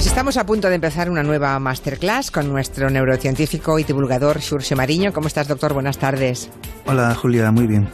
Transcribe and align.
Pues 0.00 0.06
estamos 0.06 0.38
a 0.38 0.46
punto 0.46 0.70
de 0.70 0.76
empezar 0.76 1.10
una 1.10 1.22
nueva 1.22 1.58
masterclass 1.58 2.30
con 2.30 2.48
nuestro 2.48 2.88
neurocientífico 2.88 3.78
y 3.78 3.84
divulgador 3.84 4.40
Xurxe 4.40 4.74
Mariño. 4.74 5.12
¿Cómo 5.12 5.26
estás, 5.26 5.46
doctor? 5.46 5.74
Buenas 5.74 5.98
tardes. 5.98 6.48
Hola, 6.86 7.14
Julia, 7.14 7.50
muy 7.50 7.66
bien. 7.66 7.86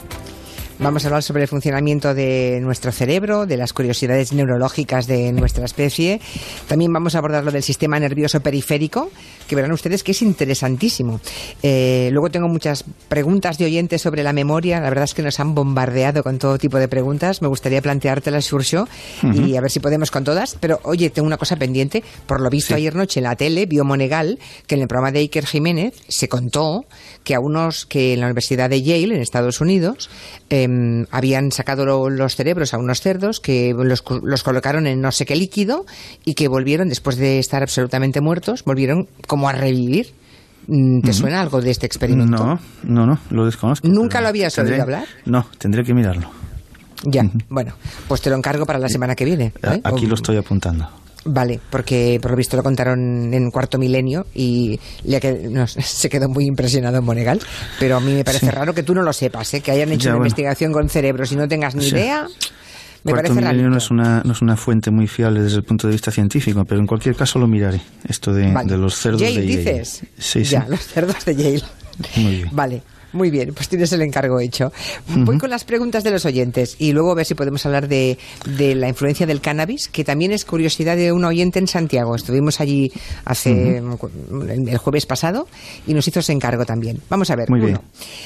Vamos 0.79 1.03
a 1.03 1.07
hablar 1.07 1.23
sobre 1.23 1.41
el 1.41 1.47
funcionamiento 1.47 2.13
de 2.13 2.59
nuestro 2.61 2.91
cerebro, 2.91 3.47
de 3.47 3.57
las 3.57 3.73
curiosidades 3.73 4.31
neurológicas 4.31 5.07
de 5.07 5.31
nuestra 5.31 5.65
especie. 5.65 6.21
También 6.67 6.93
vamos 6.93 7.15
a 7.15 7.17
abordar 7.17 7.43
lo 7.43 7.51
del 7.51 7.63
sistema 7.63 7.99
nervioso 7.99 8.41
periférico, 8.41 9.09
que 9.47 9.55
verán 9.55 9.71
ustedes 9.71 10.03
que 10.03 10.11
es 10.11 10.21
interesantísimo. 10.21 11.19
Eh, 11.63 12.09
luego 12.11 12.29
tengo 12.29 12.47
muchas 12.47 12.85
preguntas 13.09 13.57
de 13.57 13.65
oyentes 13.65 14.03
sobre 14.03 14.21
la 14.21 14.33
memoria. 14.33 14.79
La 14.79 14.89
verdad 14.89 15.05
es 15.05 15.15
que 15.15 15.23
nos 15.23 15.39
han 15.39 15.55
bombardeado 15.55 16.21
con 16.21 16.37
todo 16.37 16.59
tipo 16.59 16.77
de 16.77 16.87
preguntas. 16.87 17.41
Me 17.41 17.47
gustaría 17.47 17.81
planteártelas, 17.81 18.45
Surcio, 18.45 18.87
y 19.33 19.55
a 19.55 19.61
ver 19.61 19.71
si 19.71 19.79
podemos 19.79 20.11
con 20.11 20.23
todas. 20.23 20.57
Pero, 20.59 20.79
oye, 20.83 21.09
tengo 21.09 21.25
una 21.25 21.37
cosa 21.37 21.55
pendiente. 21.55 22.03
Por 22.27 22.39
lo 22.39 22.51
visto 22.51 22.75
ayer 22.75 22.93
noche 22.93 23.19
en 23.19 23.23
la 23.23 23.35
tele, 23.35 23.65
vio 23.65 23.83
Monegal, 23.83 24.37
que 24.67 24.75
en 24.75 24.81
el 24.81 24.87
programa 24.87 25.11
de 25.11 25.19
Iker 25.19 25.47
Jiménez 25.47 25.95
se 26.07 26.29
contó 26.29 26.85
que 27.23 27.33
a 27.33 27.39
unos 27.39 27.87
que 27.87 28.13
en 28.13 28.19
la 28.19 28.27
Universidad 28.27 28.69
de 28.69 28.83
Yale, 28.83 29.15
en 29.15 29.21
Estados 29.21 29.59
Unidos, 29.59 30.09
Em, 30.67 31.05
habían 31.11 31.51
sacado 31.51 32.09
los 32.09 32.35
cerebros 32.35 32.73
a 32.73 32.77
unos 32.77 33.01
cerdos 33.01 33.39
que 33.39 33.73
los, 33.73 34.03
los, 34.23 34.43
colocaron 34.43 34.85
en 34.87 35.01
no 35.01 35.11
sé 35.11 35.25
qué 35.25 35.35
líquido 35.35 35.85
y 36.25 36.33
que 36.33 36.47
volvieron, 36.47 36.89
después 36.89 37.17
de 37.17 37.39
estar 37.39 37.63
absolutamente 37.63 38.21
muertos, 38.21 38.63
volvieron 38.63 39.07
como 39.27 39.49
a 39.49 39.53
revivir. 39.53 40.13
Mm, 40.67 41.01
¿Te 41.01 41.13
suena 41.13 41.39
algo 41.41 41.61
de 41.61 41.71
este 41.71 41.85
experimento? 41.85 42.45
No, 42.45 42.59
no, 42.83 43.05
no, 43.05 43.19
lo 43.29 43.45
desconozco. 43.45 43.87
¿Nunca 43.87 44.19
lo 44.19 44.27
habías 44.27 44.57
oído 44.57 44.81
hablar? 44.81 45.05
No, 45.25 45.45
tendré 45.57 45.83
que 45.83 45.93
mirarlo. 45.93 46.29
Ya, 47.03 47.23
bueno, 47.49 47.73
pues 48.07 48.21
te 48.21 48.29
lo 48.29 48.35
encargo 48.35 48.65
para 48.65 48.79
la 48.79 48.89
semana 48.89 49.15
que 49.15 49.23
viene. 49.23 49.53
¿eh? 49.61 49.81
Aquí 49.83 50.07
lo 50.07 50.15
estoy 50.15 50.35
apuntando. 50.35 50.89
Vale, 51.27 51.59
porque 51.69 52.19
por 52.21 52.31
lo 52.31 52.37
visto 52.37 52.55
lo 52.55 52.63
contaron 52.63 53.33
en 53.33 53.51
cuarto 53.51 53.77
milenio 53.77 54.25
y 54.33 54.79
se 55.67 56.09
quedó 56.09 56.29
muy 56.29 56.45
impresionado 56.45 56.97
en 56.97 57.03
Monegal, 57.03 57.39
pero 57.79 57.97
a 57.97 57.99
mí 57.99 58.13
me 58.13 58.23
parece 58.23 58.49
raro 58.51 58.73
que 58.73 58.83
tú 58.83 58.93
no 58.93 59.01
lo 59.01 59.11
sepas, 59.11 59.53
¿eh? 59.53 59.61
que 59.61 59.71
hayan 59.71 59.91
hecho 59.91 60.09
una 60.09 60.17
investigación 60.17 60.71
con 60.71 60.89
cerebros 60.89 61.31
y 61.31 61.35
no 61.35 61.47
tengas 61.47 61.75
ni 61.75 61.87
idea. 61.87 62.27
Me 63.03 63.11
cuarto 63.11 63.33
parece 63.33 63.47
milenio 63.47 63.69
no 63.69 63.77
es, 63.77 63.91
una, 63.91 64.21
no 64.23 64.31
es 64.33 64.41
una 64.41 64.57
fuente 64.57 64.89
muy 64.91 65.07
fiable 65.07 65.41
desde 65.41 65.57
el 65.57 65.63
punto 65.63 65.87
de 65.87 65.93
vista 65.93 66.11
científico, 66.11 66.65
pero 66.65 66.81
en 66.81 66.87
cualquier 66.87 67.15
caso 67.15 67.39
lo 67.39 67.47
miraré, 67.47 67.79
esto 68.07 68.33
de, 68.33 68.51
los 68.77 68.95
cerdos 68.95 69.21
Yale, 69.21 69.41
de 69.41 69.47
Yale. 69.47 69.57
dices? 69.57 70.03
Sí, 70.17 70.43
ya, 70.43 70.65
los 70.67 70.79
cerdos 70.81 71.23
de 71.25 71.35
Yale. 71.35 71.61
Muy 72.17 72.35
bien. 72.37 72.49
Vale. 72.51 72.81
Muy 73.13 73.29
bien, 73.29 73.53
pues 73.53 73.69
tienes 73.69 73.91
el 73.93 74.01
encargo 74.01 74.39
hecho. 74.39 74.71
Voy 75.07 75.37
con 75.37 75.49
las 75.49 75.63
preguntas 75.63 76.03
de 76.03 76.11
los 76.11 76.25
oyentes 76.25 76.75
y 76.79 76.91
luego 76.91 77.11
a 77.11 77.15
ver 77.15 77.25
si 77.25 77.35
podemos 77.35 77.65
hablar 77.65 77.87
de, 77.87 78.17
de, 78.57 78.75
la 78.75 78.89
influencia 78.89 79.25
del 79.25 79.41
cannabis, 79.41 79.87
que 79.87 80.03
también 80.03 80.31
es 80.31 80.45
curiosidad 80.45 80.97
de 80.97 81.11
un 81.11 81.23
oyente 81.23 81.59
en 81.59 81.67
Santiago. 81.67 82.15
Estuvimos 82.15 82.59
allí 82.59 82.91
hace 83.25 83.77
el 83.77 84.77
jueves 84.77 85.05
pasado 85.05 85.47
y 85.85 85.93
nos 85.93 86.07
hizo 86.07 86.19
ese 86.19 86.33
encargo 86.33 86.65
también. 86.65 87.01
Vamos 87.09 87.29
a 87.29 87.35
ver. 87.35 87.49
Muy 87.49 87.61
bien. 87.61 87.79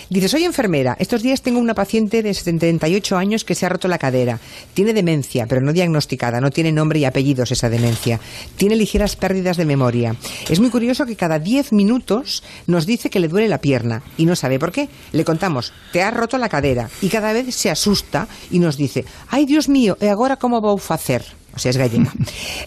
Dice, 0.09 0.27
soy 0.27 0.43
enfermera. 0.43 0.95
Estos 0.99 1.21
días 1.21 1.41
tengo 1.41 1.59
una 1.59 1.73
paciente 1.73 2.23
de 2.23 2.33
78 2.33 3.17
años 3.17 3.45
que 3.45 3.55
se 3.55 3.65
ha 3.65 3.69
roto 3.69 3.87
la 3.87 3.97
cadera. 3.97 4.39
Tiene 4.73 4.93
demencia, 4.93 5.45
pero 5.47 5.61
no 5.61 5.73
diagnosticada. 5.73 6.41
No 6.41 6.49
tiene 6.49 6.71
nombre 6.71 6.99
y 6.99 7.05
apellidos 7.05 7.51
esa 7.51 7.69
demencia. 7.69 8.19
Tiene 8.57 8.75
ligeras 8.75 9.15
pérdidas 9.15 9.57
de 9.57 9.65
memoria. 9.65 10.15
Es 10.49 10.59
muy 10.59 10.69
curioso 10.69 11.05
que 11.05 11.15
cada 11.15 11.39
10 11.39 11.71
minutos 11.73 12.43
nos 12.67 12.85
dice 12.85 13.09
que 13.09 13.19
le 13.19 13.27
duele 13.27 13.47
la 13.47 13.59
pierna 13.59 14.01
y 14.17 14.25
no 14.25 14.35
sabe 14.35 14.59
por 14.59 14.70
qué. 14.71 14.89
Le 15.11 15.23
contamos, 15.23 15.73
te 15.91 16.01
has 16.01 16.13
roto 16.13 16.37
la 16.37 16.49
cadera 16.49 16.89
y 17.01 17.09
cada 17.09 17.33
vez 17.33 17.53
se 17.55 17.69
asusta 17.69 18.27
y 18.49 18.59
nos 18.59 18.77
dice, 18.77 19.05
ay 19.29 19.45
Dios 19.45 19.69
mío, 19.69 19.97
¿y 19.99 20.07
ahora 20.07 20.37
cómo 20.37 20.61
voy 20.61 20.79
a 20.89 20.93
hacer? 20.93 21.23
O 21.53 21.59
sea, 21.59 21.69
es 21.71 21.77
gallega. 21.77 22.11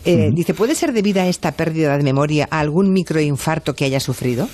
Eh, 0.06 0.30
dice, 0.34 0.52
¿puede 0.52 0.74
ser 0.74 0.92
debida 0.92 1.22
a 1.22 1.28
esta 1.28 1.52
pérdida 1.52 1.96
de 1.96 2.02
memoria 2.02 2.46
a 2.50 2.60
algún 2.60 2.92
microinfarto 2.92 3.74
que 3.74 3.86
haya 3.86 4.00
sufrido? 4.00 4.48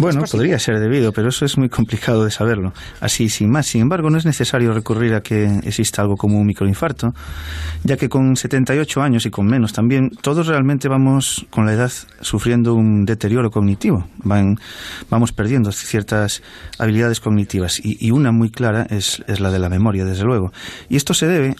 Bueno, 0.00 0.22
podría 0.30 0.58
ser 0.58 0.80
debido, 0.80 1.12
pero 1.12 1.28
eso 1.28 1.44
es 1.44 1.58
muy 1.58 1.68
complicado 1.68 2.24
de 2.24 2.30
saberlo. 2.30 2.72
Así, 3.00 3.28
sin 3.28 3.50
más. 3.50 3.66
Sin 3.66 3.82
embargo, 3.82 4.08
no 4.08 4.16
es 4.16 4.24
necesario 4.24 4.72
recurrir 4.72 5.14
a 5.14 5.20
que 5.20 5.44
exista 5.62 6.00
algo 6.00 6.16
como 6.16 6.38
un 6.38 6.46
microinfarto, 6.46 7.14
ya 7.84 7.98
que 7.98 8.08
con 8.08 8.34
78 8.34 9.02
años 9.02 9.26
y 9.26 9.30
con 9.30 9.46
menos 9.46 9.74
también, 9.74 10.10
todos 10.22 10.46
realmente 10.46 10.88
vamos 10.88 11.46
con 11.50 11.66
la 11.66 11.74
edad 11.74 11.92
sufriendo 12.22 12.74
un 12.74 13.04
deterioro 13.04 13.50
cognitivo. 13.50 14.06
Van, 14.24 14.56
vamos 15.10 15.32
perdiendo 15.32 15.70
ciertas 15.70 16.42
habilidades 16.78 17.20
cognitivas 17.20 17.78
y, 17.84 17.98
y 18.00 18.10
una 18.10 18.32
muy 18.32 18.50
clara 18.50 18.86
es, 18.88 19.22
es 19.26 19.40
la 19.40 19.50
de 19.50 19.58
la 19.58 19.68
memoria, 19.68 20.06
desde 20.06 20.24
luego. 20.24 20.50
Y 20.88 20.96
esto 20.96 21.12
se 21.12 21.26
debe 21.26 21.56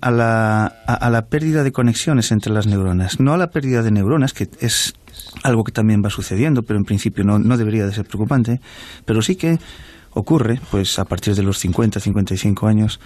a 0.00 0.10
la, 0.10 0.66
a, 0.66 1.10
la 1.10 1.26
pérdida 1.26 1.62
de 1.62 1.72
conexiones 1.72 2.32
entre 2.32 2.52
las 2.52 2.66
neuronas, 2.66 3.20
no 3.20 3.34
a 3.34 3.36
la 3.36 3.50
pérdida 3.50 3.82
de 3.82 3.90
neuronas, 3.90 4.32
que 4.32 4.48
es 4.60 4.94
algo 5.42 5.64
que 5.64 5.72
también 5.72 6.02
va 6.04 6.10
sucediendo, 6.10 6.62
pero 6.62 6.78
en 6.78 6.84
principio 6.84 7.24
no, 7.24 7.38
no 7.38 7.56
debería 7.56 7.86
de 7.86 7.92
ser 7.92 8.06
preocupante, 8.06 8.60
pero 9.04 9.20
sí 9.22 9.36
que 9.36 9.58
ocurre, 10.14 10.60
pues 10.70 10.98
a 10.98 11.04
partir 11.04 11.34
de 11.34 11.42
los 11.42 11.58
50, 11.58 12.00
55 12.00 12.66
años, 12.66 13.00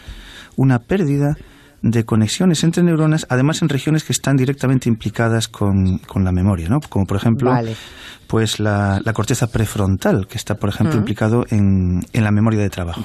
una 0.56 0.78
pérdida 0.80 1.36
de 1.82 2.04
conexiones 2.04 2.64
entre 2.64 2.82
neuronas, 2.82 3.26
además 3.28 3.62
en 3.62 3.68
regiones 3.68 4.04
que 4.04 4.12
están 4.12 4.36
directamente 4.36 4.88
implicadas 4.88 5.48
con, 5.48 5.98
con 5.98 6.24
la 6.24 6.32
memoria, 6.32 6.68
¿no? 6.68 6.80
Como 6.80 7.06
por 7.06 7.16
ejemplo, 7.16 7.52
pues 8.26 8.58
la, 8.58 9.00
la, 9.04 9.12
corteza 9.12 9.48
prefrontal, 9.48 10.26
que 10.26 10.38
está, 10.38 10.56
por 10.56 10.68
ejemplo, 10.68 10.96
implicado 10.96 11.44
en, 11.50 12.04
en 12.12 12.24
la 12.24 12.30
memoria 12.30 12.60
de 12.60 12.70
trabajo. 12.70 13.04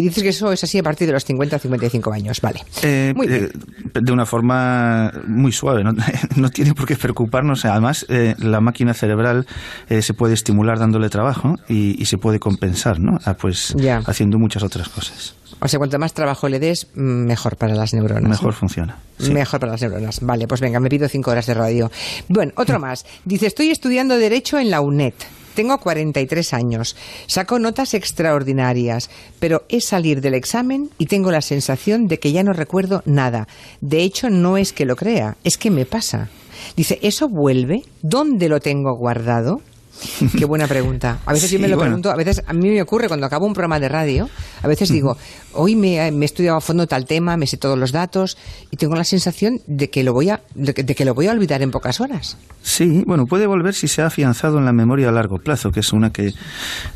Y 0.00 0.04
dices 0.04 0.22
que 0.22 0.30
eso 0.30 0.50
es 0.50 0.64
así 0.64 0.78
a 0.78 0.82
partir 0.82 1.06
de 1.06 1.12
los 1.12 1.24
50 1.24 1.56
o 1.56 1.58
55 1.58 2.12
años, 2.12 2.40
vale. 2.40 2.60
Eh, 2.82 3.12
muy 3.14 3.26
bien. 3.26 3.50
Eh, 3.94 4.00
de 4.00 4.12
una 4.12 4.24
forma 4.24 5.12
muy 5.26 5.52
suave, 5.52 5.84
no, 5.84 5.92
no 6.36 6.48
tiene 6.50 6.74
por 6.74 6.86
qué 6.86 6.96
preocuparnos. 6.96 7.64
Además, 7.66 8.06
eh, 8.08 8.34
la 8.38 8.60
máquina 8.60 8.94
cerebral 8.94 9.46
se 9.88 10.14
puede 10.14 10.34
estimular 10.34 10.78
dándole 10.78 11.08
trabajo 11.10 11.56
y, 11.68 12.00
y 12.00 12.06
se 12.06 12.16
puede 12.18 12.38
compensar, 12.38 12.98
¿no? 13.00 13.18
Ah, 13.24 13.34
pues 13.34 13.74
Ya. 13.76 14.02
haciendo 14.06 14.38
muchas 14.38 14.62
otras 14.62 14.88
cosas. 14.88 15.34
O 15.62 15.68
sea, 15.68 15.78
cuanto 15.78 15.98
más 15.98 16.14
trabajo 16.14 16.48
le 16.48 16.58
des, 16.58 16.86
mm, 16.94 17.00
mejor 17.26 17.56
para 17.56 17.74
las 17.74 17.92
neuronas. 17.92 18.30
Mejor 18.30 18.54
funciona. 18.54 18.96
sí. 19.18 19.30
Mejor 19.32 19.60
para 19.60 19.72
las 19.72 19.82
neuronas. 19.82 20.20
Vale, 20.22 20.48
pues 20.48 20.60
venga, 20.62 20.80
me 20.80 20.88
pido 20.88 21.06
cinco 21.08 21.30
horas 21.32 21.44
de 21.44 21.52
radio. 21.54 21.90
Bueno, 22.28 22.52
otro 22.56 22.78
más. 22.80 23.04
Dice, 23.26 23.46
estoy 23.46 23.68
estudiando 23.70 24.16
Derecho 24.16 24.58
en 24.58 24.70
la 24.70 24.80
UNED. 24.80 25.12
Tengo 25.60 25.76
43 25.76 26.54
años, 26.54 26.96
saco 27.26 27.58
notas 27.58 27.92
extraordinarias, 27.92 29.10
pero 29.40 29.64
es 29.68 29.84
salir 29.84 30.22
del 30.22 30.32
examen 30.32 30.88
y 30.96 31.04
tengo 31.04 31.30
la 31.30 31.42
sensación 31.42 32.06
de 32.06 32.18
que 32.18 32.32
ya 32.32 32.42
no 32.42 32.54
recuerdo 32.54 33.02
nada. 33.04 33.46
De 33.82 34.02
hecho, 34.02 34.30
no 34.30 34.56
es 34.56 34.72
que 34.72 34.86
lo 34.86 34.96
crea, 34.96 35.36
es 35.44 35.58
que 35.58 35.70
me 35.70 35.84
pasa. 35.84 36.30
Dice, 36.76 36.98
¿eso 37.02 37.28
vuelve? 37.28 37.82
¿Dónde 38.00 38.48
lo 38.48 38.60
tengo 38.60 38.96
guardado? 38.96 39.60
Qué 40.38 40.44
buena 40.44 40.66
pregunta. 40.66 41.18
A 41.26 41.32
veces 41.32 41.50
Sí, 41.50 41.56
yo 41.56 41.62
me 41.62 41.68
lo 41.68 41.76
bueno. 41.76 41.90
pregunto, 41.90 42.10
a 42.10 42.16
veces 42.16 42.42
a 42.46 42.52
mí 42.52 42.68
me 42.70 42.80
ocurre 42.82 43.08
cuando 43.08 43.26
acabo 43.26 43.46
un 43.46 43.52
programa 43.52 43.78
de 43.80 43.88
radio, 43.88 44.28
a 44.62 44.68
veces 44.68 44.90
digo, 44.90 45.16
hoy 45.52 45.76
me, 45.76 46.10
me 46.12 46.24
he 46.24 46.26
estudiado 46.26 46.56
a 46.56 46.60
fondo 46.60 46.86
tal 46.86 47.04
tema, 47.06 47.36
me 47.36 47.46
sé 47.46 47.56
todos 47.56 47.78
los 47.78 47.92
datos 47.92 48.36
y 48.70 48.76
tengo 48.76 48.94
la 48.94 49.04
sensación 49.04 49.60
de 49.66 49.90
que 49.90 50.02
lo 50.02 50.12
voy 50.12 50.30
a, 50.30 50.40
de 50.54 50.74
que, 50.74 50.82
de 50.82 50.94
que 50.94 51.04
lo 51.04 51.14
voy 51.14 51.26
a 51.26 51.32
olvidar 51.32 51.62
en 51.62 51.70
pocas 51.70 52.00
horas. 52.00 52.36
Sí, 52.62 53.02
bueno, 53.06 53.26
puede 53.26 53.46
volver 53.46 53.74
si 53.74 53.88
se 53.88 54.02
ha 54.02 54.06
afianzado 54.06 54.58
en 54.58 54.64
la 54.64 54.72
memoria 54.72 55.08
a 55.08 55.12
largo 55.12 55.38
plazo, 55.38 55.70
que 55.72 55.80
es 55.80 55.92
una 55.92 56.10
que 56.10 56.34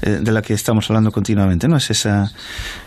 eh, 0.02 0.10
de 0.22 0.32
la 0.32 0.42
que 0.42 0.54
estamos 0.54 0.88
hablando 0.90 1.10
continuamente, 1.12 1.68
¿no? 1.68 1.76
Es 1.76 1.90
esa 1.90 2.32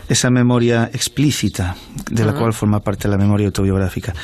esa 0.08 0.30
memoria 0.30 0.90
explícita 0.92 1.76
de 2.10 2.24
la 2.24 2.32
cual 2.32 2.54
forma 2.54 2.80
parte 2.80 3.08
la 3.08 3.18
memoria 3.18 3.46
autobiográfica. 3.46 4.14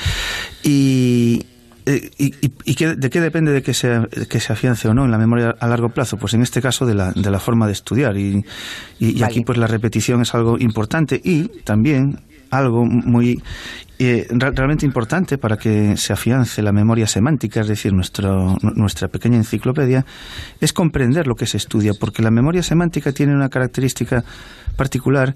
Y 0.62 1.44
eh, 1.86 2.10
¿Y, 2.18 2.26
y, 2.46 2.52
y 2.64 2.74
de 2.96 3.10
qué 3.10 3.20
depende 3.20 3.52
de 3.52 3.62
que 3.62 3.74
se, 3.74 4.00
que 4.28 4.40
se 4.40 4.52
afiance 4.52 4.88
o 4.88 4.94
no 4.94 5.04
en 5.04 5.10
la 5.10 5.18
memoria 5.18 5.54
a 5.58 5.66
largo 5.66 5.90
plazo? 5.90 6.16
Pues 6.16 6.34
en 6.34 6.42
este 6.42 6.62
caso 6.62 6.86
de 6.86 6.94
la, 6.94 7.12
de 7.12 7.30
la 7.30 7.38
forma 7.38 7.66
de 7.66 7.72
estudiar. 7.72 8.16
Y, 8.16 8.44
y- 8.98 9.12
Vale. 9.14 9.24
aquí 9.26 9.40
pues 9.42 9.58
la 9.58 9.66
repetición 9.66 10.22
es 10.22 10.34
algo 10.34 10.58
importante 10.58 11.20
y 11.22 11.48
también 11.64 12.20
algo 12.50 12.84
muy 12.84 13.42
eh, 13.98 14.26
re- 14.30 14.50
realmente 14.52 14.86
importante 14.86 15.38
para 15.38 15.56
que 15.56 15.96
se 15.96 16.12
afiance 16.12 16.62
la 16.62 16.72
memoria 16.72 17.06
semántica, 17.06 17.60
es 17.60 17.68
decir, 17.68 17.92
nuestro, 17.92 18.56
nu- 18.62 18.72
nuestra 18.76 19.08
pequeña 19.08 19.36
enciclopedia, 19.36 20.04
es 20.60 20.72
comprender 20.72 21.26
lo 21.26 21.34
que 21.34 21.46
se 21.46 21.56
estudia, 21.56 21.92
porque 21.98 22.22
la 22.22 22.30
memoria 22.30 22.62
semántica 22.62 23.12
tiene 23.12 23.34
una 23.34 23.48
característica 23.48 24.24
particular 24.76 25.34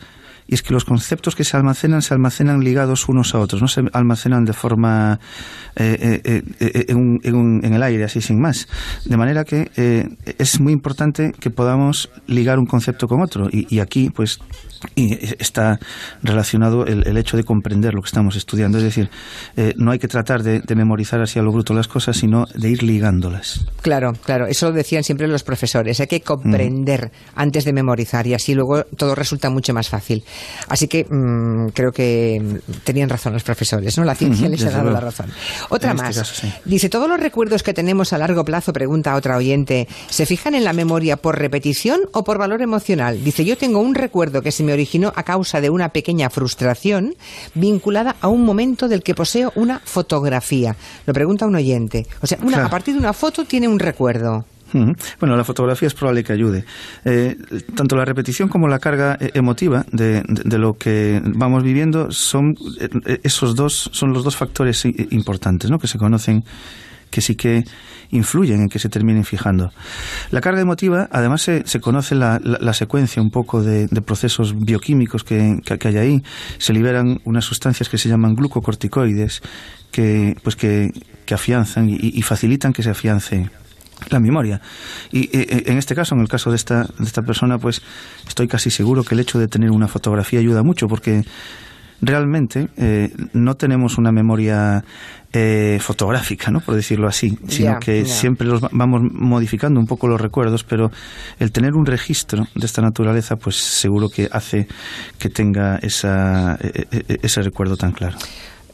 y 0.48 0.54
es 0.54 0.62
que 0.62 0.72
los 0.72 0.84
conceptos 0.84 1.36
que 1.36 1.44
se 1.44 1.56
almacenan 1.56 2.02
se 2.02 2.14
almacenan 2.14 2.60
ligados 2.60 3.08
unos 3.08 3.34
a 3.34 3.38
otros, 3.38 3.60
no 3.62 3.68
se 3.68 3.82
almacenan 3.92 4.44
de 4.44 4.52
forma 4.54 5.20
eh, 5.76 6.20
eh, 6.24 6.42
eh, 6.58 6.84
en, 6.88 6.96
un- 6.96 7.20
en 7.22 7.34
un- 7.36 7.64
en 7.64 7.74
el 7.74 7.82
aire, 7.82 8.02
así 8.04 8.20
sin 8.20 8.40
más. 8.40 8.66
De 9.04 9.16
manera 9.16 9.44
que 9.44 9.70
eh, 9.76 10.08
es 10.38 10.58
muy 10.58 10.72
importante 10.72 11.32
que 11.38 11.50
podamos 11.50 12.10
ligar 12.26 12.58
un 12.58 12.66
concepto 12.66 13.06
con 13.06 13.20
otro 13.22 13.48
y, 13.52 13.66
y 13.74 13.78
aquí 13.80 14.10
pues 14.10 14.38
y 14.94 15.12
está 15.40 15.78
relacionado 16.22 16.86
el, 16.86 17.04
el 17.06 17.16
hecho 17.18 17.36
de 17.36 17.42
comprender 17.42 17.94
lo 17.94 18.00
que 18.02 18.06
estamos 18.06 18.36
estudiando. 18.36 18.78
Es 18.78 18.84
decir, 18.84 19.10
eh, 19.56 19.74
no 19.76 19.90
hay 19.90 19.98
que 19.98 20.06
tratar 20.08 20.42
de, 20.44 20.60
de 20.60 20.74
memorizar 20.76 21.20
así 21.20 21.38
a 21.38 21.42
lo 21.42 21.50
bruto 21.52 21.74
las 21.74 21.88
cosas, 21.88 22.16
sino 22.16 22.44
de 22.54 22.70
ir 22.70 22.82
ligándolas. 22.84 23.64
Claro, 23.82 24.12
claro, 24.24 24.46
eso 24.46 24.66
lo 24.70 24.72
decían 24.72 25.02
siempre 25.02 25.26
los 25.26 25.42
profesores. 25.42 25.98
Hay 26.00 26.06
que 26.06 26.20
comprender 26.20 27.10
antes 27.34 27.64
de 27.64 27.72
memorizar 27.72 28.26
y 28.28 28.34
así 28.34 28.54
luego 28.54 28.84
todo 28.84 29.14
resulta 29.16 29.50
mucho 29.50 29.74
más 29.74 29.88
fácil. 29.88 30.22
Así 30.68 30.88
que 30.88 31.04
mm, 31.04 31.68
creo 31.68 31.92
que 31.92 32.60
tenían 32.84 33.08
razón 33.08 33.32
los 33.32 33.42
profesores, 33.42 33.96
¿no? 33.98 34.04
La 34.04 34.14
ciencia 34.14 34.48
les 34.48 34.64
ha 34.64 34.70
dado 34.70 34.90
la 34.90 35.00
razón. 35.00 35.30
Otra 35.68 35.92
este 35.92 36.02
más. 36.02 36.42
Dice, 36.64 36.88
¿todos 36.88 37.08
los 37.08 37.20
recuerdos 37.20 37.62
que 37.62 37.74
tenemos 37.74 38.12
a 38.12 38.18
largo 38.18 38.44
plazo, 38.44 38.72
pregunta 38.72 39.14
otra 39.14 39.36
oyente, 39.36 39.88
se 40.08 40.26
fijan 40.26 40.54
en 40.54 40.64
la 40.64 40.72
memoria 40.72 41.16
por 41.16 41.38
repetición 41.38 42.00
o 42.12 42.24
por 42.24 42.38
valor 42.38 42.62
emocional? 42.62 43.22
Dice, 43.22 43.44
yo 43.44 43.56
tengo 43.56 43.80
un 43.80 43.94
recuerdo 43.94 44.42
que 44.42 44.52
se 44.52 44.62
me 44.62 44.72
originó 44.72 45.12
a 45.14 45.22
causa 45.22 45.60
de 45.60 45.70
una 45.70 45.90
pequeña 45.90 46.30
frustración 46.30 47.14
vinculada 47.54 48.16
a 48.20 48.28
un 48.28 48.44
momento 48.44 48.88
del 48.88 49.02
que 49.02 49.14
poseo 49.14 49.52
una 49.54 49.80
fotografía. 49.84 50.76
Lo 51.06 51.12
pregunta 51.12 51.46
un 51.46 51.56
oyente. 51.56 52.06
O 52.20 52.26
sea, 52.26 52.38
una, 52.42 52.66
a 52.66 52.70
partir 52.70 52.94
de 52.94 53.00
una 53.00 53.12
foto 53.12 53.44
tiene 53.44 53.68
un 53.68 53.78
recuerdo. 53.78 54.44
Bueno, 54.72 55.36
la 55.36 55.44
fotografía 55.44 55.88
es 55.88 55.94
probable 55.94 56.24
que 56.24 56.32
ayude. 56.32 56.64
Eh, 57.04 57.36
tanto 57.74 57.96
la 57.96 58.04
repetición 58.04 58.48
como 58.48 58.68
la 58.68 58.78
carga 58.78 59.16
eh, 59.20 59.30
emotiva 59.34 59.84
de, 59.92 60.22
lo 60.58 60.76
que 60.76 61.22
vamos 61.24 61.62
viviendo 61.62 62.10
son 62.10 62.56
eh, 62.80 63.20
esos 63.22 63.54
dos 63.54 63.90
son 63.92 64.12
los 64.12 64.24
dos 64.24 64.36
factores 64.36 64.84
importantes, 64.84 65.70
¿no? 65.70 65.78
Que 65.78 65.86
se 65.86 65.98
conocen, 65.98 66.44
que 67.10 67.20
sí 67.20 67.34
que 67.34 67.64
influyen 68.10 68.62
en 68.62 68.68
que 68.68 68.78
se 68.78 68.88
terminen 68.88 69.24
fijando. 69.24 69.70
La 70.30 70.40
carga 70.40 70.60
emotiva, 70.60 71.08
además, 71.12 71.42
se, 71.42 71.66
se 71.66 71.80
conoce 71.80 72.14
la, 72.14 72.40
secuencia 72.72 73.22
un 73.22 73.30
poco 73.30 73.62
de, 73.62 73.88
procesos 74.00 74.58
bioquímicos 74.58 75.24
que, 75.24 75.60
que, 75.64 75.88
hay 75.88 75.96
ahí. 75.96 76.22
Se 76.58 76.72
liberan 76.72 77.20
unas 77.24 77.44
sustancias 77.44 77.88
que 77.88 77.98
se 77.98 78.08
llaman 78.08 78.34
glucocorticoides 78.34 79.42
que, 79.90 80.36
pues 80.42 80.56
que, 80.56 80.92
afianzan 81.30 81.90
y 81.90 82.22
facilitan 82.22 82.72
que 82.72 82.82
se 82.82 82.88
afiance 82.88 83.50
la 84.10 84.20
memoria. 84.20 84.60
Y 85.10 85.28
en 85.32 85.78
este 85.78 85.94
caso, 85.94 86.14
en 86.14 86.20
el 86.20 86.28
caso 86.28 86.50
de 86.50 86.56
esta, 86.56 86.84
de 86.84 87.04
esta 87.04 87.22
persona, 87.22 87.58
pues 87.58 87.82
estoy 88.26 88.48
casi 88.48 88.70
seguro 88.70 89.02
que 89.04 89.14
el 89.14 89.20
hecho 89.20 89.38
de 89.38 89.48
tener 89.48 89.70
una 89.70 89.88
fotografía 89.88 90.40
ayuda 90.40 90.62
mucho 90.62 90.88
porque 90.88 91.24
realmente 92.00 92.68
eh, 92.76 93.12
no 93.32 93.56
tenemos 93.56 93.98
una 93.98 94.12
memoria 94.12 94.84
eh, 95.32 95.78
fotográfica, 95.80 96.50
¿no? 96.50 96.60
por 96.60 96.74
decirlo 96.74 97.08
así, 97.08 97.38
sino 97.48 97.78
que 97.80 98.04
siempre 98.04 98.46
los 98.46 98.60
vamos 98.60 99.02
modificando 99.12 99.80
un 99.80 99.86
poco 99.86 100.08
los 100.08 100.20
recuerdos, 100.20 100.64
pero 100.64 100.90
el 101.38 101.52
tener 101.52 101.74
un 101.74 101.86
registro 101.86 102.46
de 102.54 102.66
esta 102.66 102.82
naturaleza, 102.82 103.36
pues 103.36 103.56
seguro 103.56 104.08
que 104.08 104.28
hace 104.30 104.68
que 105.18 105.28
tenga 105.28 105.76
esa, 105.82 106.56
e, 106.60 106.86
e, 106.90 107.04
e, 107.08 107.18
ese 107.22 107.42
recuerdo 107.42 107.76
tan 107.76 107.92
claro. 107.92 108.16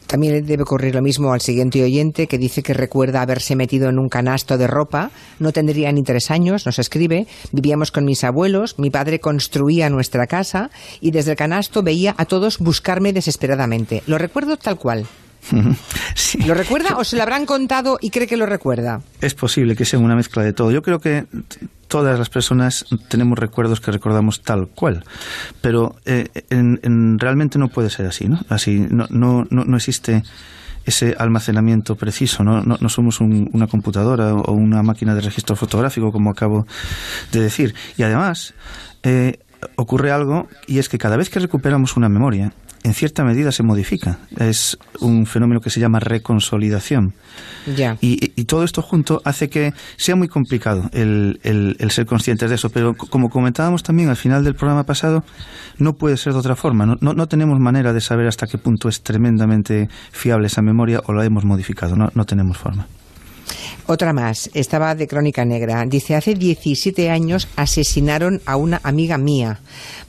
También 0.07 0.45
debe 0.45 0.63
ocurrir 0.63 0.95
lo 0.95 1.01
mismo 1.01 1.33
al 1.33 1.41
siguiente 1.41 1.83
oyente 1.83 2.27
que 2.27 2.37
dice 2.37 2.61
que 2.61 2.73
recuerda 2.73 3.21
haberse 3.21 3.55
metido 3.55 3.89
en 3.89 3.99
un 3.99 4.09
canasto 4.09 4.57
de 4.57 4.67
ropa. 4.67 5.11
No 5.39 5.51
tendría 5.51 5.91
ni 5.91 6.03
tres 6.03 6.31
años, 6.31 6.65
nos 6.65 6.79
escribe. 6.79 7.27
Vivíamos 7.51 7.91
con 7.91 8.05
mis 8.05 8.23
abuelos, 8.23 8.77
mi 8.77 8.89
padre 8.89 9.19
construía 9.19 9.89
nuestra 9.89 10.27
casa 10.27 10.69
y 11.01 11.11
desde 11.11 11.31
el 11.31 11.37
canasto 11.37 11.83
veía 11.83 12.15
a 12.17 12.25
todos 12.25 12.59
buscarme 12.59 13.13
desesperadamente. 13.13 14.03
Lo 14.07 14.17
recuerdo 14.17 14.57
tal 14.57 14.77
cual. 14.77 15.05
¿Lo 16.45 16.53
recuerda 16.53 16.97
o 16.97 17.03
se 17.03 17.15
lo 17.15 17.23
habrán 17.23 17.45
contado 17.45 17.97
y 18.01 18.09
cree 18.09 18.27
que 18.27 18.37
lo 18.37 18.45
recuerda? 18.45 19.01
Es 19.21 19.35
posible 19.35 19.75
que 19.75 19.85
sea 19.85 19.99
una 19.99 20.15
mezcla 20.15 20.43
de 20.43 20.53
todo. 20.53 20.71
Yo 20.71 20.81
creo 20.81 20.99
que 20.99 21.25
todas 21.87 22.17
las 22.17 22.29
personas 22.29 22.85
tenemos 23.07 23.37
recuerdos 23.37 23.79
que 23.81 23.91
recordamos 23.91 24.41
tal 24.41 24.67
cual, 24.67 25.03
pero 25.61 25.95
eh, 26.05 26.29
en, 26.49 27.19
realmente 27.19 27.59
no 27.59 27.69
puede 27.69 27.89
ser 27.89 28.05
así, 28.05 28.27
¿no? 28.27 28.39
Así 28.49 28.85
no, 28.89 29.07
no, 29.09 29.45
no, 29.49 29.75
existe 29.75 30.23
ese 30.85 31.15
almacenamiento 31.17 31.95
preciso, 31.95 32.43
no, 32.43 32.61
no, 32.61 32.89
somos 32.89 33.19
una 33.19 33.67
computadora 33.67 34.33
o 34.33 34.51
una 34.51 34.83
máquina 34.83 35.15
de 35.15 35.21
registro 35.21 35.55
fotográfico, 35.55 36.11
como 36.11 36.29
acabo 36.29 36.67
de 37.31 37.39
decir. 37.39 37.73
Y 37.97 38.03
además, 38.03 38.53
eh, 39.03 39.39
ocurre 39.75 40.11
algo 40.11 40.47
y 40.67 40.79
es 40.79 40.89
que 40.89 40.97
cada 40.97 41.17
vez 41.17 41.29
que 41.29 41.39
recuperamos 41.39 41.97
una 41.97 42.09
memoria, 42.09 42.53
en 42.85 42.93
cierta 42.93 43.23
medida 43.23 43.51
se 43.51 43.63
modifica. 43.63 44.19
Es 44.37 44.77
un 44.99 45.25
fenómeno 45.25 45.59
que 45.59 45.71
se 45.71 45.79
llama 45.79 45.99
reconsolidación. 45.99 47.15
Y, 47.99 48.43
todo 48.45 48.63
esto 48.63 48.83
junto 48.83 49.23
hace 49.25 49.49
que 49.49 49.73
sea 49.97 50.15
muy 50.15 50.27
complicado 50.27 50.87
el, 50.93 51.39
ser 51.89 52.05
conscientes 52.05 52.47
de 52.47 52.55
eso. 52.55 52.69
Pero 52.69 52.93
como 52.93 53.31
comentábamos 53.31 53.81
también 53.81 54.09
al 54.09 54.15
final 54.15 54.43
del 54.43 54.53
programa 54.53 54.83
pasado, 54.83 55.23
no 55.79 55.93
puede 55.93 56.15
ser 56.15 56.33
de 56.33 56.39
otra 56.39 56.55
forma. 56.55 56.85
No, 56.85 57.13
no, 57.13 57.27
tenemos 57.27 57.59
manera 57.59 57.91
de 57.91 58.01
saber 58.01 58.27
hasta 58.27 58.45
qué 58.45 58.59
punto 58.59 58.87
es 58.87 59.01
tremendamente 59.01 59.89
fiable 60.11 60.45
esa 60.45 60.61
memoria 60.61 61.01
o 61.07 61.13
la 61.13 61.25
hemos 61.25 61.43
modificado. 61.43 61.95
No, 61.95 62.11
no 62.13 62.25
tenemos 62.25 62.55
forma. 62.55 62.85
Otra 63.87 64.13
más, 64.13 64.49
estaba 64.53 64.95
de 64.95 65.07
Crónica 65.07 65.45
Negra. 65.45 65.85
Dice, 65.85 66.15
hace 66.15 66.33
17 66.33 67.09
años 67.09 67.47
asesinaron 67.55 68.41
a 68.45 68.55
una 68.55 68.81
amiga 68.83 69.17
mía. 69.17 69.59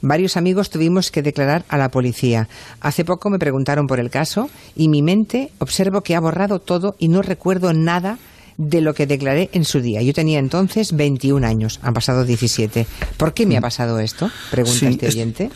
Varios 0.01 0.37
amigos 0.37 0.69
tuvimos 0.69 1.11
que 1.11 1.21
declarar 1.21 1.65
a 1.69 1.77
la 1.77 1.89
policía. 1.89 2.47
Hace 2.81 3.05
poco 3.05 3.29
me 3.29 3.39
preguntaron 3.39 3.87
por 3.87 3.99
el 3.99 4.09
caso 4.09 4.49
y 4.75 4.89
mi 4.89 5.01
mente 5.01 5.51
observo 5.59 6.01
que 6.01 6.15
ha 6.15 6.19
borrado 6.19 6.59
todo 6.59 6.95
y 6.99 7.07
no 7.07 7.21
recuerdo 7.21 7.73
nada 7.73 8.17
de 8.57 8.81
lo 8.81 8.93
que 8.93 9.05
declaré 9.05 9.49
en 9.53 9.65
su 9.65 9.81
día. 9.81 10.01
Yo 10.01 10.13
tenía 10.13 10.39
entonces 10.39 10.95
21 10.95 11.45
años, 11.45 11.79
han 11.83 11.93
pasado 11.93 12.25
17. 12.25 12.87
¿Por 13.17 13.33
qué 13.33 13.45
me 13.45 13.57
ha 13.57 13.61
pasado 13.61 13.99
esto? 13.99 14.31
Pregunta 14.49 14.89
este 14.89 15.07
oyente 15.07 15.51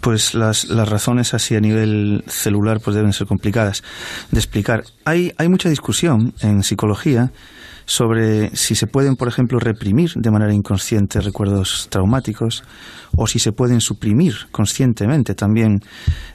pues 0.00 0.34
las, 0.34 0.68
las 0.68 0.88
razones 0.88 1.34
así 1.34 1.54
a 1.54 1.60
nivel 1.60 2.24
celular 2.26 2.80
pues 2.80 2.96
deben 2.96 3.12
ser 3.12 3.26
complicadas 3.26 3.82
de 4.30 4.38
explicar. 4.38 4.84
Hay, 5.04 5.32
hay 5.36 5.48
mucha 5.48 5.68
discusión 5.68 6.34
en 6.40 6.62
psicología 6.62 7.32
sobre 7.88 8.54
si 8.54 8.74
se 8.74 8.86
pueden, 8.86 9.16
por 9.16 9.28
ejemplo, 9.28 9.58
reprimir 9.58 10.10
de 10.14 10.30
manera 10.30 10.52
inconsciente 10.52 11.22
recuerdos 11.22 11.88
traumáticos 11.90 12.62
o 13.16 13.26
si 13.26 13.38
se 13.38 13.52
pueden 13.52 13.80
suprimir 13.80 14.34
conscientemente 14.52 15.34
también 15.34 15.80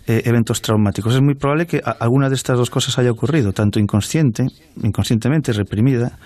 eh, 0.07 0.23
eventos 0.25 0.63
traumáticos. 0.63 1.13
Es 1.13 1.21
muy 1.21 1.35
probable 1.35 1.67
que 1.67 1.79
alguna 1.99 2.27
de 2.27 2.35
estas 2.35 2.57
dos 2.57 2.71
cosas 2.71 2.97
haya 2.97 3.11
ocurrido, 3.11 3.53
tanto 3.53 3.79
inconsciente, 3.79 4.47
inconscientemente 4.81 5.53
reprimida, 5.53 6.17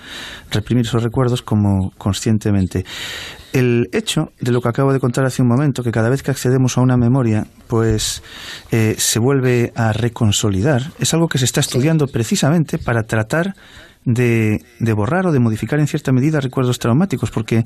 reprimir 0.49 0.85
esos 0.85 1.03
recuerdos 1.03 1.41
como 1.41 1.91
conscientemente. 1.97 2.85
El 3.51 3.89
hecho 3.91 4.31
de 4.39 4.53
lo 4.53 4.61
que 4.61 4.69
acabo 4.69 4.93
de 4.93 5.01
contar 5.01 5.25
hace 5.25 5.41
un 5.41 5.49
momento, 5.49 5.83
que 5.83 5.91
cada 5.91 6.09
vez 6.09 6.23
que 6.23 6.31
accedemos 6.31 6.77
a 6.77 6.81
una 6.81 6.95
memoria, 6.95 7.47
pues 7.67 8.23
eh, 8.71 8.95
se 8.97 9.19
vuelve 9.19 9.73
a 9.75 9.91
reconsolidar, 9.91 10.83
es 10.99 11.13
algo 11.13 11.27
que 11.27 11.37
se 11.37 11.45
está 11.45 11.59
estudiando 11.59 12.07
precisamente 12.07 12.77
para 12.77 13.03
tratar 13.03 13.55
de, 14.07 14.63
borrar 14.95 15.27
o 15.27 15.31
de 15.31 15.39
modificar 15.39 15.79
en 15.79 15.87
cierta 15.87 16.13
medida 16.13 16.39
recuerdos 16.39 16.79
traumáticos, 16.79 17.29
porque 17.29 17.65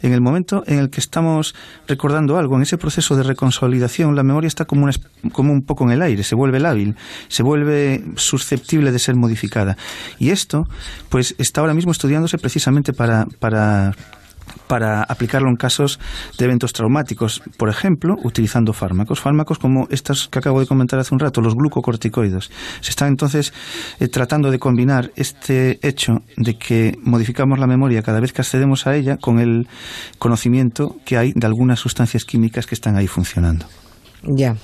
en 0.00 0.12
el 0.12 0.22
momento 0.22 0.64
en 0.66 0.78
el 0.78 0.88
que 0.88 1.00
estamos 1.00 1.54
recordando 1.86 2.38
algo, 2.38 2.56
en 2.56 2.62
ese 2.62 2.78
proceso 2.78 3.14
de 3.14 3.22
reconsolidación, 3.22 4.16
la 4.16 4.22
memoria 4.22 4.48
está 4.48 4.64
como, 4.64 4.88
como 5.32 5.52
un 5.52 5.62
poco 5.62 5.84
en 5.84 5.90
el 5.90 6.02
aire, 6.02 6.24
se 6.24 6.34
vuelve 6.34 6.60
lábil, 6.60 6.96
se 7.28 7.42
vuelve 7.42 8.02
susceptible 8.16 8.90
de 8.90 8.98
ser 8.98 9.16
modificada. 9.16 9.76
Y 10.18 10.30
esto, 10.30 10.66
pues, 11.10 11.34
está 11.38 11.60
ahora 11.60 11.74
mismo 11.74 11.92
estudiándose 11.92 12.38
precisamente 12.38 12.94
para, 12.94 13.26
para 13.38 13.94
para 14.66 15.02
aplicarlo 15.02 15.48
en 15.48 15.56
casos 15.56 15.98
de 16.38 16.44
eventos 16.44 16.72
traumáticos, 16.72 17.42
por 17.56 17.68
ejemplo, 17.68 18.14
utilizando 18.22 18.72
fármacos, 18.72 19.20
fármacos 19.20 19.58
como 19.58 19.86
estos 19.90 20.28
que 20.28 20.38
acabo 20.38 20.60
de 20.60 20.66
comentar 20.66 20.98
hace 20.98 21.14
un 21.14 21.20
rato, 21.20 21.40
los 21.40 21.54
glucocorticoides. 21.54 22.50
Se 22.80 22.90
está 22.90 23.06
entonces 23.06 23.52
eh, 24.00 24.08
tratando 24.08 24.50
de 24.50 24.58
combinar 24.58 25.10
este 25.16 25.78
hecho 25.86 26.22
de 26.36 26.56
que 26.56 26.98
modificamos 27.02 27.58
la 27.58 27.66
memoria 27.66 28.02
cada 28.02 28.20
vez 28.20 28.32
que 28.32 28.42
accedemos 28.42 28.86
a 28.86 28.96
ella 28.96 29.16
con 29.16 29.38
el 29.38 29.68
conocimiento 30.18 30.96
que 31.04 31.16
hay 31.16 31.32
de 31.34 31.46
algunas 31.46 31.80
sustancias 31.80 32.24
químicas 32.24 32.66
que 32.66 32.74
están 32.74 32.96
ahí 32.96 33.06
funcionando. 33.06 33.66
Ya, 34.24 34.56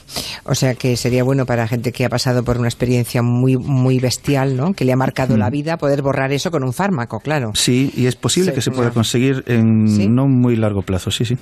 o 0.44 0.54
sea 0.54 0.74
que 0.74 0.96
sería 0.96 1.24
bueno 1.24 1.44
para 1.44 1.66
gente 1.66 1.90
que 1.90 2.04
ha 2.04 2.08
pasado 2.08 2.44
por 2.44 2.58
una 2.58 2.68
experiencia 2.68 3.22
muy 3.22 3.56
muy 3.56 3.98
bestial, 3.98 4.56
¿no? 4.56 4.72
Que 4.72 4.84
le 4.84 4.92
ha 4.92 4.96
marcado 4.96 5.36
la 5.36 5.48
mm. 5.48 5.52
vida, 5.52 5.76
poder 5.78 6.00
borrar 6.00 6.32
eso 6.32 6.50
con 6.50 6.62
un 6.62 6.72
fármaco, 6.72 7.18
claro. 7.18 7.50
Sí, 7.54 7.92
y 7.96 8.06
es 8.06 8.14
posible 8.14 8.52
que 8.52 8.60
se 8.60 8.70
pueda 8.70 8.90
conseguir 8.90 9.42
en 9.46 10.14
no 10.14 10.28
muy 10.28 10.54
largo 10.54 10.82
plazo, 10.82 11.10
sí, 11.10 11.24
sí. 11.24 11.36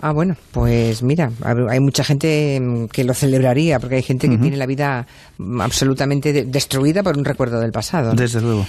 Ah, 0.00 0.12
bueno, 0.12 0.36
pues 0.52 1.02
mira, 1.02 1.30
hay 1.42 1.80
mucha 1.80 2.04
gente 2.04 2.60
mm, 2.60 2.86
que 2.88 3.04
lo 3.04 3.14
celebraría, 3.14 3.78
porque 3.80 3.96
hay 3.96 4.02
gente 4.02 4.28
que 4.28 4.36
tiene 4.36 4.56
la 4.56 4.66
vida 4.66 5.06
mm, 5.38 5.60
absolutamente 5.60 6.44
destruida 6.44 7.02
por 7.02 7.16
un 7.16 7.24
recuerdo 7.24 7.60
del 7.60 7.72
pasado. 7.72 8.12
Desde 8.14 8.40
luego. 8.40 8.66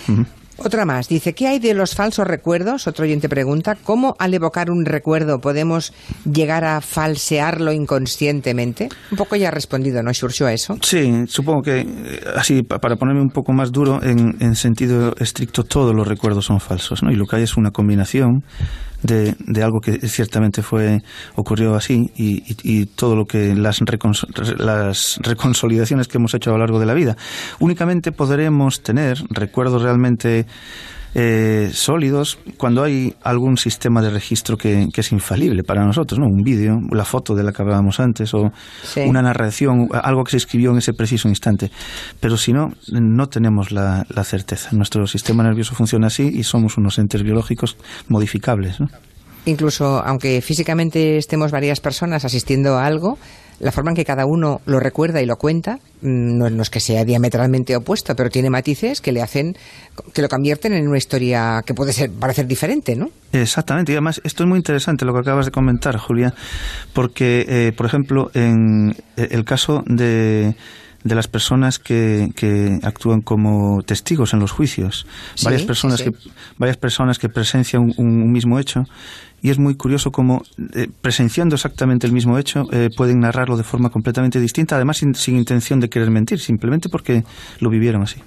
Otra 0.60 0.86
más, 0.86 1.08
dice, 1.08 1.34
¿qué 1.34 1.48
hay 1.48 1.60
de 1.60 1.76
los 1.76 1.94
falsos 1.94 2.26
recuerdos? 2.26 2.88
Otro 2.88 3.04
oyente 3.04 3.30
pregunta, 3.30 3.76
¿cómo 3.76 4.16
al 4.18 4.34
evocar 4.34 4.72
un 4.72 4.86
recuerdo 4.86 5.40
podemos 5.40 5.94
llegar 6.26 6.64
a 6.64 6.82
falsearlo 6.82 7.72
inconscientemente? 7.72 8.90
Un 9.12 9.18
poco 9.18 9.36
ya 9.36 9.50
ha 9.50 9.52
respondido, 9.52 10.02
¿no, 10.02 10.12
Xurxo, 10.12 10.48
a 10.48 10.54
eso? 10.54 10.78
Sí, 10.82 11.26
supongo 11.28 11.62
que, 11.62 11.82
eh, 11.82 11.88
así, 12.36 12.64
para 12.64 12.96
ponerme 12.96 13.22
un 13.22 13.30
poco 13.30 13.54
más 13.54 13.72
duro, 13.72 14.02
en, 14.02 14.36
en 14.40 14.56
sentido 14.56 15.14
estricto, 15.20 15.64
todos 15.64 15.94
los 15.94 16.08
recuerdos 16.08 16.46
son 16.46 16.60
falsos, 16.60 17.04
¿no? 17.04 17.12
Y 17.12 17.16
lo 17.16 17.28
que 17.28 17.36
hay 17.36 17.44
es 17.44 17.56
una 17.56 17.70
combinación 17.70 18.44
de, 19.04 19.36
de 19.40 19.64
algo 19.64 19.80
que 19.80 20.00
ciertamente 20.08 20.62
fue 20.62 21.02
ocurrió 21.36 21.76
así 21.76 22.12
y, 22.16 22.44
y, 22.64 22.86
todo 22.86 23.16
lo 23.16 23.26
que 23.26 23.56
las, 23.56 23.80
las 24.58 25.20
reconsolidaciones 25.22 26.08
que 26.08 26.18
hemos 26.18 26.34
hecho 26.34 26.50
a 26.50 26.54
lo 26.54 26.60
largo 26.60 26.80
de 26.80 26.86
la 26.86 26.94
vida. 26.94 27.16
Únicamente 27.60 28.12
podremos 28.12 28.82
tener 28.82 29.20
recuerdos 29.30 29.82
realmente 29.82 30.46
eh, 31.20 31.72
sólidos 31.74 32.38
cuando 32.58 32.84
hay 32.84 33.16
algún 33.24 33.58
sistema 33.58 34.04
de 34.04 34.12
registro 34.12 34.56
que, 34.56 34.88
es 34.96 35.12
infalible 35.12 35.64
para 35.64 35.84
nosotros, 35.84 36.20
¿no? 36.20 36.28
Un 36.28 36.44
vídeo, 36.44 36.78
la 36.92 37.06
foto 37.06 37.34
de 37.34 37.42
la 37.42 37.52
que 37.52 37.64
hablábamos 37.64 38.00
antes 38.00 38.36
o 38.36 38.52
una 39.04 39.24
narración, 39.24 39.90
algo 39.92 40.24
que 40.24 40.30
se 40.30 40.38
escribió 40.38 40.70
en 40.70 40.78
ese 40.78 40.94
preciso 40.94 41.28
instante. 41.28 41.72
Pero 42.20 42.38
si 42.38 42.54
no, 42.54 42.68
no 42.92 43.30
tenemos 43.30 43.72
la, 43.72 44.06
la 44.10 44.24
certeza. 44.24 44.70
Nuestro 44.74 45.08
sistema 45.08 45.42
nervioso 45.42 45.74
funciona 45.74 46.06
así 46.06 46.30
y 46.32 46.44
somos 46.44 46.78
unos 46.78 47.00
entes 47.00 47.24
biológicos 47.24 47.78
modificables, 48.10 48.80
¿no? 48.80 48.88
Incluso 49.46 50.04
aunque 50.06 50.42
físicamente 50.42 51.18
estemos 51.18 51.52
varias 51.52 51.80
personas 51.80 52.26
asistiendo 52.26 52.78
a 52.78 52.86
algo, 52.86 53.18
la 53.60 53.72
forma 53.72 53.92
en 53.92 53.96
que 53.96 54.06
cada 54.06 54.26
uno 54.26 54.62
lo 54.66 54.80
recuerda 54.80 55.22
y 55.22 55.26
lo 55.26 55.38
cuenta 55.38 55.80
mm, 56.02 56.38
no, 56.38 56.62
es 56.62 56.70
que 56.70 56.80
sea 56.80 57.04
diametralmente 57.06 57.76
opuesto, 57.76 58.16
pero 58.16 58.30
tiene 58.30 58.50
matices 58.50 59.02
que 59.02 59.12
le 59.12 59.22
hacen, 59.22 59.56
que 60.14 60.22
lo 60.22 60.30
convierten 60.30 60.74
en 60.74 60.88
una 60.88 60.98
historia 60.98 61.64
que 61.66 61.74
puede 61.74 61.94
ser, 61.94 62.12
parecer 62.12 62.48
diferente, 62.48 62.96
¿no? 62.96 63.10
Exactamente, 63.32 63.92
y 63.92 63.96
además 63.96 64.22
esto 64.24 64.44
es 64.44 64.50
muy 64.50 64.58
interesante 64.58 65.06
lo 65.06 65.14
que 65.14 65.20
acabas 65.20 65.46
de 65.46 65.52
comentar, 65.52 65.98
Julia, 65.98 66.34
porque, 66.94 67.46
eh, 67.48 67.72
por 67.76 67.86
ejemplo, 67.86 68.32
en 68.34 68.96
el 69.16 69.44
caso 69.44 69.84
de 69.86 70.56
de 71.08 71.16
las 71.16 71.28
personas 71.28 71.80
que, 71.80 72.32
que 72.36 72.80
actúan 72.84 73.22
como 73.22 73.82
testigos 73.84 74.34
en 74.34 74.40
los 74.40 74.52
juicios. 74.52 75.06
varias 75.44 75.64
personas 75.64 76.02
que 76.02 76.14
varias 76.58 76.78
personas 76.78 77.20
que 77.20 77.30
presencian 77.30 77.94
un, 77.98 78.32
mismo 78.32 78.60
hecho 78.60 78.86
y 79.42 79.50
es 79.50 79.60
muy 79.60 79.76
curioso 79.76 80.12
cómo 80.12 80.44
eh, 80.74 80.88
presenciando 81.02 81.56
exactamente 81.56 82.08
el 82.08 82.14
mismo 82.14 82.38
hecho 82.38 82.68
eh, 82.72 82.90
pueden 82.96 83.20
narrarlo 83.20 83.56
de 83.56 83.64
forma 83.64 83.90
completamente 83.90 84.40
distinta, 84.40 84.76
además 84.76 84.98
sin, 84.98 85.16
sin 85.16 85.38
intención 85.38 85.80
de 85.80 85.90
querer 85.90 86.10
mentir, 86.10 86.40
simplemente 86.40 86.90
porque 86.90 87.24
lo 87.60 87.70
vivieron 87.70 88.02
así. 88.02 88.22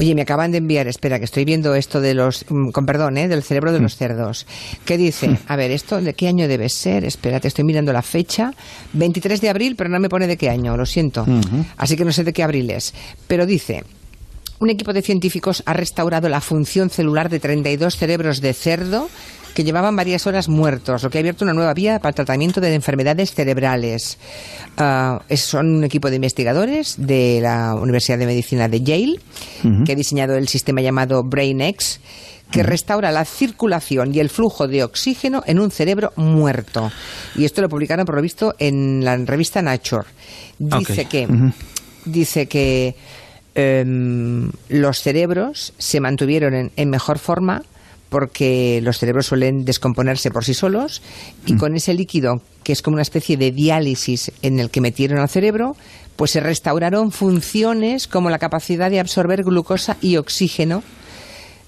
Oye, 0.00 0.14
me 0.14 0.22
acaban 0.22 0.50
de 0.50 0.56
enviar, 0.56 0.88
espera, 0.88 1.18
que 1.18 1.26
estoy 1.26 1.44
viendo 1.44 1.74
esto 1.74 2.00
de 2.00 2.14
los, 2.14 2.46
mm, 2.48 2.70
con 2.70 2.86
perdón, 2.86 3.18
¿eh? 3.18 3.28
del 3.28 3.42
cerebro 3.42 3.70
de 3.70 3.80
los 3.80 3.96
mm. 3.96 3.98
cerdos. 3.98 4.46
¿Qué 4.86 4.96
dice? 4.96 5.38
A 5.46 5.56
ver, 5.56 5.70
¿esto 5.70 6.00
de 6.00 6.14
qué 6.14 6.26
año 6.26 6.48
debe 6.48 6.70
ser? 6.70 7.04
Espérate, 7.04 7.48
estoy 7.48 7.64
mirando 7.64 7.92
la 7.92 8.00
fecha. 8.00 8.54
23 8.94 9.42
de 9.42 9.50
abril, 9.50 9.76
pero 9.76 9.90
no 9.90 10.00
me 10.00 10.08
pone 10.08 10.26
de 10.26 10.38
qué 10.38 10.48
año, 10.48 10.74
lo 10.74 10.86
siento. 10.86 11.26
Así 11.76 11.96
que 11.96 12.06
no 12.06 12.12
sé 12.12 12.24
de 12.24 12.32
qué 12.32 12.42
abril 12.42 12.70
es. 12.70 12.94
Pero 13.26 13.44
dice, 13.44 13.84
un 14.58 14.70
equipo 14.70 14.94
de 14.94 15.02
científicos 15.02 15.62
ha 15.66 15.74
restaurado 15.74 16.30
la 16.30 16.40
función 16.40 16.88
celular 16.88 17.28
de 17.28 17.38
32 17.38 17.94
cerebros 17.94 18.40
de 18.40 18.54
cerdo 18.54 19.10
que 19.54 19.64
llevaban 19.64 19.96
varias 19.96 20.26
horas 20.26 20.48
muertos, 20.48 21.02
lo 21.02 21.10
que 21.10 21.18
ha 21.18 21.20
abierto 21.20 21.44
una 21.44 21.54
nueva 21.54 21.74
vía 21.74 21.98
para 21.98 22.10
el 22.10 22.14
tratamiento 22.14 22.60
de 22.60 22.74
enfermedades 22.74 23.34
cerebrales. 23.34 24.18
Ah, 24.76 25.22
son 25.34 25.76
un 25.76 25.84
equipo 25.84 26.10
de 26.10 26.16
investigadores 26.16 26.94
de 26.98 27.40
la 27.42 27.74
Universidad 27.74 28.18
de 28.18 28.26
Medicina 28.26 28.68
de 28.68 28.82
Yale, 28.82 29.20
que 29.84 29.92
ha 29.92 29.96
diseñado 29.96 30.36
el 30.36 30.48
sistema 30.48 30.80
llamado 30.80 31.22
BrainX, 31.22 32.00
que 32.50 32.62
restaura 32.62 33.12
la 33.12 33.24
circulación 33.24 34.14
y 34.14 34.18
el 34.18 34.28
flujo 34.28 34.66
de 34.66 34.82
oxígeno 34.82 35.42
en 35.46 35.60
un 35.60 35.70
cerebro 35.70 36.12
muerto. 36.16 36.90
Y 37.36 37.44
esto 37.44 37.62
lo 37.62 37.68
publicaron, 37.68 38.04
por 38.04 38.16
lo 38.16 38.22
visto, 38.22 38.54
en 38.58 39.04
la 39.04 39.16
revista 39.16 39.62
Nature. 39.62 40.06
Dice 40.58 41.04
que, 41.04 41.28
dice 42.04 42.46
que 42.46 42.96
em, 43.54 44.50
los 44.68 45.00
cerebros 45.00 45.72
se 45.78 46.00
mantuvieron 46.00 46.72
en 46.74 46.90
mejor 46.90 47.18
forma 47.18 47.62
porque 48.10 48.80
los 48.82 48.98
cerebros 48.98 49.26
suelen 49.26 49.64
descomponerse 49.64 50.30
por 50.30 50.44
sí 50.44 50.52
solos 50.52 51.00
y 51.46 51.54
mm. 51.54 51.58
con 51.58 51.76
ese 51.76 51.94
líquido, 51.94 52.42
que 52.62 52.72
es 52.72 52.82
como 52.82 52.96
una 52.96 53.02
especie 53.02 53.38
de 53.38 53.52
diálisis 53.52 54.32
en 54.42 54.60
el 54.60 54.68
que 54.68 54.82
metieron 54.82 55.18
al 55.18 55.28
cerebro, 55.28 55.76
pues 56.16 56.32
se 56.32 56.40
restauraron 56.40 57.12
funciones 57.12 58.06
como 58.06 58.28
la 58.28 58.38
capacidad 58.38 58.90
de 58.90 59.00
absorber 59.00 59.44
glucosa 59.44 59.96
y 60.02 60.16
oxígeno 60.16 60.82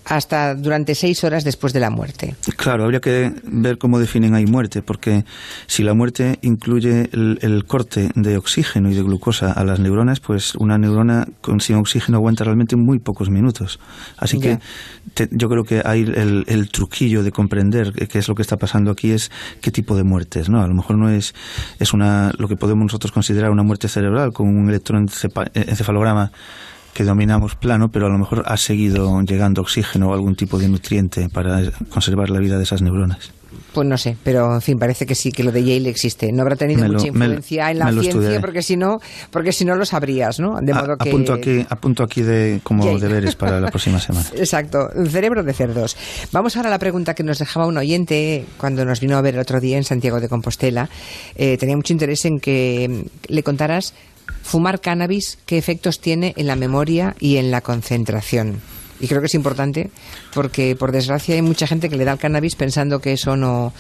hasta 0.05 0.55
durante 0.55 0.95
seis 0.95 1.23
horas 1.25 1.45
después 1.45 1.73
de 1.73 1.81
la 1.81 1.91
muerte. 1.91 2.35
Claro, 2.57 2.85
habría 2.85 3.01
que 3.01 3.33
ver 3.45 3.79
cómo 3.79 3.99
definen 3.99 4.35
ahí 4.35 4.47
muerte, 4.47 4.83
porque 4.83 5.25
si 5.67 5.83
la 5.83 5.95
muerte 5.95 6.39
incluye 6.43 7.09
el, 7.13 7.65
corte 7.67 8.11
de 8.15 8.37
oxígeno 8.37 8.91
y 8.91 8.95
de 8.95 9.03
glucosa 9.03 9.53
a 9.53 9.65
las 9.65 9.79
neuronas, 9.81 10.21
pues 10.21 10.55
una 10.57 10.79
neurona 10.79 11.27
con, 11.41 11.61
sin 11.61 11.77
oxígeno 11.77 12.19
aguanta 12.19 12.45
realmente 12.45 12.77
muy 12.77 12.99
pocos 12.99 13.31
minutos. 13.31 13.79
Así 14.17 14.39
que 14.39 14.59
yo 15.31 15.49
creo 15.49 15.65
que 15.65 15.83
hay 15.85 16.03
el, 16.03 16.69
truquillo 16.73 17.23
de 17.23 17.33
comprender 17.33 17.93
qué 17.93 18.19
es 18.19 18.29
lo 18.29 18.35
que 18.35 18.43
está 18.43 18.57
pasando 18.57 18.91
aquí 18.91 19.11
es 19.11 19.31
qué 19.61 19.71
tipo 19.71 19.97
de 19.97 20.05
muerte 20.05 20.41
es, 20.41 20.49
¿no? 20.49 20.63
A 20.63 20.67
lo 20.67 20.75
mejor 20.75 20.97
no 20.97 21.11
es, 21.11 21.35
es 21.79 21.93
una, 21.93 22.33
lo 22.39 22.49
que 22.49 22.57
podemos 22.57 22.85
nosotros 22.85 23.13
considerar 23.13 23.51
una 23.51 23.63
muerte 23.63 23.89
cerebral 23.89 24.33
con 24.33 24.49
un 24.49 24.69
electroencefalograma 24.69 26.33
que 26.93 27.05
dominamos 27.05 27.55
plano, 27.57 27.91
pero 27.91 28.07
a 28.07 28.11
lo 28.11 28.19
mejor 28.19 28.43
ha 28.47 28.57
seguido 28.57 29.21
llegando 29.23 29.63
oxígeno 29.63 30.11
o 30.11 30.15
algún 30.15 30.35
tipo 30.35 30.59
de 30.59 30.69
nutriente 30.69 31.29
para 31.29 31.61
conservar 31.89 32.31
la 32.31 32.39
vida 32.39 32.59
de 32.59 32.65
esas 32.65 32.83
neuronas. 32.83 33.33
Pues 33.73 33.89
no 33.89 33.97
sé, 33.97 34.17
pero 34.23 34.55
en 34.55 34.61
fin, 34.61 34.79
parece 34.79 35.07
que 35.07 35.15
sí, 35.15 35.33
que 35.33 35.43
lo 35.43 35.51
de 35.51 35.65
Yale 35.65 35.89
existe. 35.89 36.31
No 36.31 36.43
habrá 36.43 36.57
tenido 36.57 36.87
mucha 36.87 37.07
influencia 37.07 37.71
en 37.71 37.79
la 37.79 37.91
ciencia, 37.91 38.41
porque 38.41 38.63
si 38.63 38.77
no, 38.77 39.01
porque 39.31 39.53
si 39.53 39.65
no 39.65 39.75
lo 39.77 39.87
sabrías, 39.87 40.41
¿no? 40.41 40.59
De 40.61 40.75
modo 40.75 40.97
que... 40.99 41.09
apunto 41.09 41.33
aquí, 41.33 41.67
apunto 41.69 42.03
aquí 42.03 42.21
de 42.21 42.61
como 42.63 42.99
deberes 42.99 43.35
para 43.35 43.61
la 43.61 43.71
próxima 43.71 43.99
semana. 44.01 44.27
Exacto, 44.37 44.91
cerebro 45.09 45.43
de 45.43 45.55
cerdos. 45.55 45.97
Vamos 46.33 46.57
ahora 46.57 46.69
a 46.69 46.71
la 46.71 46.79
pregunta 46.79 47.15
que 47.15 47.23
nos 47.23 47.39
dejaba 47.39 47.67
un 47.67 47.79
oyente 47.79 48.45
cuando 48.59 48.85
nos 48.85 49.01
vino 49.01 49.17
a 49.17 49.23
ver 49.23 49.35
el 49.35 49.41
otro 49.41 49.59
día 49.59 49.79
en 49.79 49.85
Santiago 49.85 50.21
de 50.21 50.29
Compostela. 50.29 50.91
Eh, 51.35 51.57
tenía 51.57 51.77
mucho 51.77 51.95
interés 51.95 52.27
en 52.27 52.41
que 52.41 53.07
le 53.29 53.43
contaras 53.43 53.95
fumar 54.43 54.81
cannabis, 54.81 55.39
qué 55.47 55.59
efectos 55.59 56.01
tiene 56.01 56.35
en 56.37 56.47
la 56.47 56.57
memoria 56.57 57.15
y 57.19 57.37
en 57.37 57.51
la 57.51 57.61
concentración. 57.61 58.61
Y 59.01 59.09
creo 59.09 59.21
que 59.21 59.27
es 59.27 59.35
importante 59.35 59.91
porque, 60.33 60.77
por 60.77 60.93
desgracia, 60.93 61.35
hay 61.35 61.43
mucha 61.43 61.67
gente 61.67 61.89
que 61.89 61.97
le 61.97 62.05
da 62.05 62.13
el 62.13 62.19
cannabis 62.19 62.55
pensando 62.55 63.01
que 63.01 63.15
eso 63.15 63.37
no, 63.37 63.73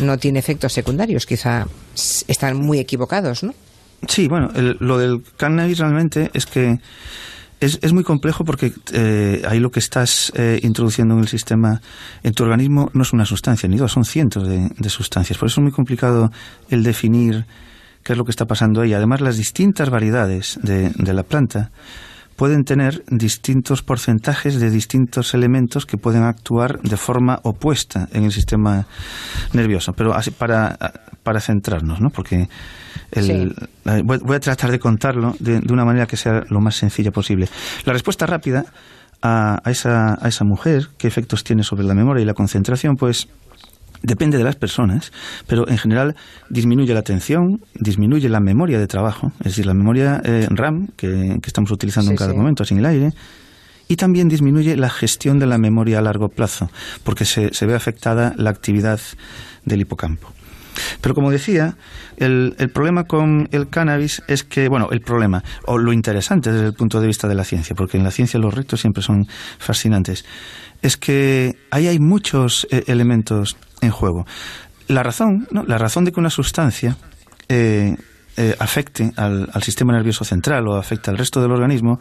no 0.00 0.18
tiene 0.18 0.38
efectos 0.38 0.74
secundarios. 0.74 1.24
Quizá 1.24 1.66
están 1.94 2.58
muy 2.58 2.78
equivocados, 2.78 3.42
¿no? 3.42 3.54
Sí, 4.06 4.28
bueno, 4.28 4.50
lo 4.54 4.98
del 4.98 5.22
cannabis 5.36 5.78
realmente 5.78 6.30
es 6.34 6.44
que 6.44 6.78
es, 7.60 7.78
es 7.80 7.92
muy 7.94 8.04
complejo 8.04 8.44
porque 8.44 8.72
eh, 8.92 9.42
ahí 9.48 9.58
lo 9.58 9.70
que 9.70 9.80
estás 9.80 10.30
eh, 10.36 10.60
introduciendo 10.62 11.14
en 11.14 11.20
el 11.20 11.28
sistema, 11.28 11.80
en 12.22 12.34
tu 12.34 12.44
organismo, 12.44 12.90
no 12.92 13.02
es 13.02 13.12
una 13.14 13.24
sustancia, 13.24 13.68
ni 13.68 13.78
dos, 13.78 13.92
son 13.92 14.04
cientos 14.04 14.46
de 14.46 14.90
sustancias. 14.90 15.38
Por 15.38 15.48
eso 15.48 15.60
es 15.60 15.62
muy 15.62 15.72
complicado 15.72 16.30
el 16.68 16.82
definir 16.82 17.46
qué 18.08 18.14
es 18.14 18.18
lo 18.18 18.24
que 18.24 18.30
está 18.30 18.46
pasando 18.46 18.80
ahí. 18.80 18.94
Además, 18.94 19.20
las 19.20 19.36
distintas 19.36 19.90
variedades 19.90 20.58
de, 20.62 20.88
de 20.96 21.12
la 21.12 21.24
planta 21.24 21.70
pueden 22.36 22.64
tener 22.64 23.04
distintos 23.10 23.82
porcentajes 23.82 24.58
de 24.58 24.70
distintos 24.70 25.34
elementos 25.34 25.84
que 25.84 25.98
pueden 25.98 26.22
actuar 26.22 26.80
de 26.80 26.96
forma 26.96 27.38
opuesta 27.42 28.08
en 28.12 28.24
el 28.24 28.32
sistema 28.32 28.86
nervioso. 29.52 29.92
Pero 29.92 30.14
así 30.14 30.30
para, 30.30 30.78
para 31.22 31.38
centrarnos, 31.38 32.00
¿no? 32.00 32.08
Porque 32.08 32.48
el, 33.10 33.54
voy, 34.04 34.36
a 34.36 34.40
tratar 34.40 34.70
de 34.70 34.78
contarlo 34.78 35.36
de, 35.38 35.60
de, 35.60 35.70
una 35.70 35.84
manera 35.84 36.06
que 36.06 36.16
sea 36.16 36.44
lo 36.48 36.62
más 36.62 36.76
sencilla 36.76 37.10
posible. 37.10 37.46
La 37.84 37.92
respuesta 37.92 38.24
rápida 38.24 38.64
a, 39.20 39.60
a, 39.62 39.70
esa, 39.70 40.16
a 40.18 40.28
esa 40.28 40.46
mujer, 40.46 40.88
qué 40.96 41.08
efectos 41.08 41.44
tiene 41.44 41.62
sobre 41.62 41.84
la 41.84 41.92
memoria 41.92 42.22
y 42.22 42.24
la 42.24 42.32
concentración, 42.32 42.96
pues 42.96 43.28
Depende 44.02 44.38
de 44.38 44.44
las 44.44 44.56
personas, 44.56 45.12
pero 45.46 45.68
en 45.68 45.78
general 45.78 46.14
disminuye 46.48 46.94
la 46.94 47.00
atención, 47.00 47.60
disminuye 47.74 48.28
la 48.28 48.40
memoria 48.40 48.78
de 48.78 48.86
trabajo, 48.86 49.32
es 49.40 49.46
decir, 49.46 49.66
la 49.66 49.74
memoria 49.74 50.20
eh, 50.24 50.46
RAM 50.50 50.88
que, 50.96 51.38
estamos 51.44 51.70
utilizando 51.70 52.10
en 52.10 52.16
cada 52.16 52.34
momento, 52.34 52.64
sin 52.64 52.78
el 52.78 52.86
aire, 52.86 53.12
y 53.88 53.96
también 53.96 54.28
disminuye 54.28 54.76
la 54.76 54.90
gestión 54.90 55.38
de 55.38 55.46
la 55.46 55.58
memoria 55.58 55.98
a 55.98 56.02
largo 56.02 56.28
plazo, 56.28 56.70
porque 57.02 57.24
se, 57.24 57.66
ve 57.66 57.74
afectada 57.74 58.34
la 58.36 58.50
actividad 58.50 59.00
del 59.64 59.80
hipocampo. 59.80 60.28
Pero 61.00 61.14
como 61.14 61.30
decía, 61.30 61.76
el, 62.16 62.54
el, 62.58 62.70
problema 62.70 63.04
con 63.04 63.48
el 63.52 63.68
cannabis 63.68 64.22
es 64.28 64.44
que, 64.44 64.68
bueno, 64.68 64.88
el 64.90 65.00
problema, 65.00 65.42
o 65.66 65.78
lo 65.78 65.92
interesante 65.92 66.52
desde 66.52 66.66
el 66.66 66.74
punto 66.74 67.00
de 67.00 67.06
vista 67.06 67.28
de 67.28 67.34
la 67.34 67.44
ciencia, 67.44 67.74
porque 67.76 67.96
en 67.96 68.04
la 68.04 68.10
ciencia 68.10 68.38
los 68.40 68.54
retos 68.54 68.80
siempre 68.80 69.02
son 69.02 69.26
fascinantes, 69.58 70.24
es 70.82 70.96
que 70.96 71.56
ahí 71.70 71.86
hay 71.86 71.98
muchos 71.98 72.66
eh, 72.70 72.84
elementos 72.86 73.56
en 73.80 73.90
juego. 73.90 74.26
La 74.86 75.02
razón, 75.02 75.46
¿no? 75.50 75.64
la 75.64 75.78
razón 75.78 76.04
de 76.04 76.12
que 76.12 76.20
una 76.20 76.30
sustancia 76.30 76.96
eh, 77.48 77.96
eh, 78.40 78.54
afecte 78.60 79.12
al, 79.16 79.50
sistema 79.62 79.92
nervioso 79.92 80.24
central 80.24 80.68
o 80.68 80.76
afecte 80.76 81.10
al 81.10 81.18
resto 81.18 81.42
del 81.42 81.50
organismo 81.50 81.98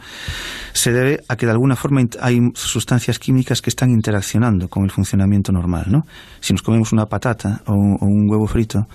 se 0.72 0.91
debe 0.91 1.24
a 1.27 1.36
que 1.36 1.48
de 1.48 1.51
alguna 1.51 1.75
forma 1.75 2.01
hay 2.22 2.39
sustancias 2.53 3.17
químicas 3.17 3.60
que 3.60 3.72
están 3.72 3.89
interaccionando 3.89 4.67
con 4.67 4.84
el 4.84 4.91
funcionamiento 4.91 5.51
normal. 5.51 5.86
¿no? 5.88 6.06
Si 6.39 6.53
nos 6.53 6.62
comemos 6.62 6.94
una 6.94 7.08
patata 7.08 7.63
o, 7.65 7.74
un 7.74 8.29
huevo 8.29 8.46
frito, 8.46 8.88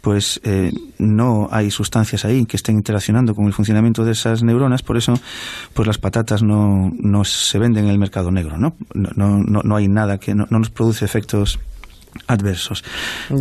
pues 0.00 0.40
eh, 0.44 0.70
no 0.98 1.48
hay 1.50 1.72
sustancias 1.72 2.24
ahí 2.24 2.46
que 2.46 2.56
estén 2.56 2.76
interaccionando 2.76 3.34
con 3.34 3.46
el 3.46 3.52
funcionamiento 3.52 4.04
de 4.04 4.12
esas 4.12 4.44
neuronas, 4.44 4.84
por 4.84 4.96
eso 4.96 5.14
pues 5.74 5.88
las 5.88 5.98
patatas 5.98 6.44
no, 6.44 6.92
no 7.00 7.24
se 7.24 7.58
venden 7.58 7.86
en 7.86 7.90
el 7.90 7.98
mercado 7.98 8.30
negro, 8.30 8.58
¿no? 8.58 8.76
No, 8.94 9.42
no, 9.44 9.62
no 9.64 9.76
hay 9.76 9.88
nada 9.88 10.18
que 10.18 10.36
no 10.36 10.46
nos 10.48 10.70
produce 10.70 11.04
efectos 11.04 11.58
adversos. 12.26 12.84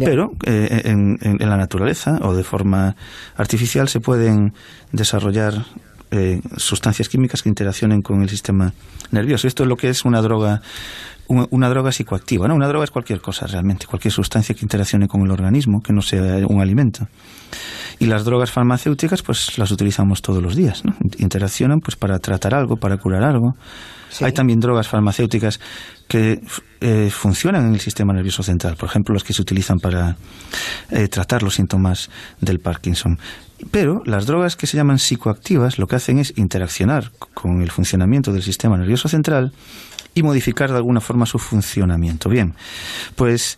Pero 0.03 0.34
eh, 0.46 0.82
en, 0.86 1.17
la 1.39 1.58
naturaleza 1.58 2.20
o 2.22 2.36
de 2.36 2.44
forma 2.44 2.96
artificial 3.36 3.88
se 3.89 4.00
pueden 4.00 4.53
desarrollar 4.91 5.65
eh, 6.16 6.42
sustancias 6.58 7.10
químicas 7.10 7.44
que 7.44 7.50
interaccionen 7.50 8.02
con 8.02 8.22
el 8.22 8.30
sistema 8.30 8.74
nervioso. 9.12 9.48
Esto 9.48 9.64
es 9.64 9.70
lo 9.70 9.76
que 9.76 9.90
es 9.90 10.06
una 10.06 10.22
droga 10.22 10.62
una, 11.28 11.70
droga 11.70 11.92
psicoactiva. 11.92 12.48
¿no? 12.48 12.56
Una 12.56 12.68
droga 12.68 12.84
es 12.84 12.92
cualquier 12.92 13.22
cosa 13.22 13.48
realmente, 13.48 13.86
cualquier 13.88 14.12
sustancia 14.12 14.56
que 14.56 14.62
interaccione 14.64 15.08
con 15.08 15.22
el 15.22 15.32
organismo, 15.32 15.82
que 15.82 15.94
no 15.94 16.02
sea 16.02 16.46
un 16.48 16.62
alimento. 16.62 17.08
Y 18.00 18.06
las 18.06 18.26
drogas 18.26 18.52
farmacéuticas, 18.52 19.22
pues 19.22 19.58
las 19.58 19.72
utilizamos 19.72 20.22
todos 20.22 20.44
los 20.44 20.56
días. 20.56 20.84
¿no? 20.86 20.94
Interaccionan 21.18 21.80
pues 21.80 21.96
para 21.96 22.20
tratar 22.20 22.54
algo, 22.54 22.78
para 22.78 22.98
curar 22.98 23.24
algo. 23.24 23.56
Hay 24.22 24.32
también 24.32 24.60
drogas 24.60 24.88
farmacéuticas 24.88 25.60
que 26.08 26.40
eh, 26.80 27.10
funcionan 27.10 27.66
en 27.68 27.74
el 27.74 27.80
sistema 27.80 28.14
nervioso 28.14 28.44
central, 28.44 28.76
por 28.78 28.88
ejemplo, 28.88 29.14
las 29.14 29.24
que 29.24 29.34
se 29.34 29.42
utilizan 29.42 29.80
para 29.80 30.16
eh, 30.92 31.08
tratar 31.08 31.44
los 31.44 31.56
síntomas 31.56 32.10
del 32.40 32.60
Parkinson. 32.60 33.18
Pero 33.72 34.02
las 34.06 34.26
drogas 34.26 34.56
que 34.56 34.68
se 34.68 34.78
llaman 34.78 35.00
psicoactivas 35.00 35.80
lo 35.80 35.88
que 35.88 35.96
hacen 35.96 36.20
es 36.20 36.34
interaccionar 36.38 37.12
con 37.34 37.62
el 37.62 37.72
funcionamiento 37.72 38.32
del 38.32 38.44
sistema 38.44 38.78
nervioso 38.78 39.08
central 39.08 39.54
y 40.14 40.24
modificar 40.24 40.70
de 40.72 40.78
alguna 40.78 41.02
forma 41.02 41.26
su 41.26 41.40
funcionamiento. 41.40 42.30
Bien, 42.30 42.54
pues 43.16 43.58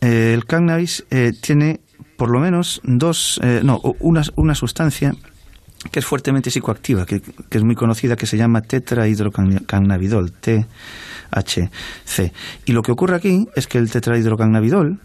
eh, 0.00 0.32
el 0.34 0.46
cannabis 0.46 1.04
tiene 1.40 1.80
por 2.16 2.30
lo 2.30 2.38
menos 2.38 2.80
dos, 2.84 3.40
no, 3.62 3.80
una, 4.00 4.22
una 4.36 4.54
sustancia 4.54 5.12
que 5.90 5.98
es 5.98 6.06
fuertemente 6.06 6.50
psicoactiva, 6.50 7.06
que, 7.06 7.22
es 7.50 7.62
muy 7.62 7.74
conocida, 7.74 8.16
que 8.16 8.26
se 8.26 8.36
llama 8.36 8.62
tetrahidrocannabidol, 8.62 10.32
THC. 10.32 11.72
Y 12.66 12.72
lo 12.72 12.82
que 12.82 12.92
ocurre 12.92 13.16
aquí 13.16 13.48
es 13.56 13.66
que 13.66 13.78
el 13.78 13.90
tetrahidrocannabidol 13.90 15.00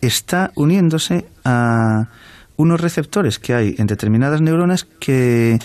está 0.00 0.52
uniéndose 0.54 1.26
a 1.44 2.08
unos 2.60 2.80
receptores 2.80 3.38
que 3.38 3.54
hay 3.54 3.74
en 3.78 3.86
determinadas 3.86 4.40
neuronas 4.40 4.84
que 4.84 5.58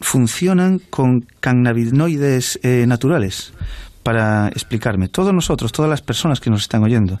funcionan 0.00 0.78
con 0.78 1.26
cannabinoides 1.40 2.60
eh, 2.62 2.84
naturales. 2.86 3.52
Para 4.02 4.48
explicarme, 4.48 5.08
todos 5.08 5.32
nosotros, 5.32 5.70
todas 5.70 5.88
las 5.88 6.02
personas 6.02 6.40
que 6.40 6.50
nos 6.50 6.62
están 6.62 6.82
oyendo, 6.82 7.20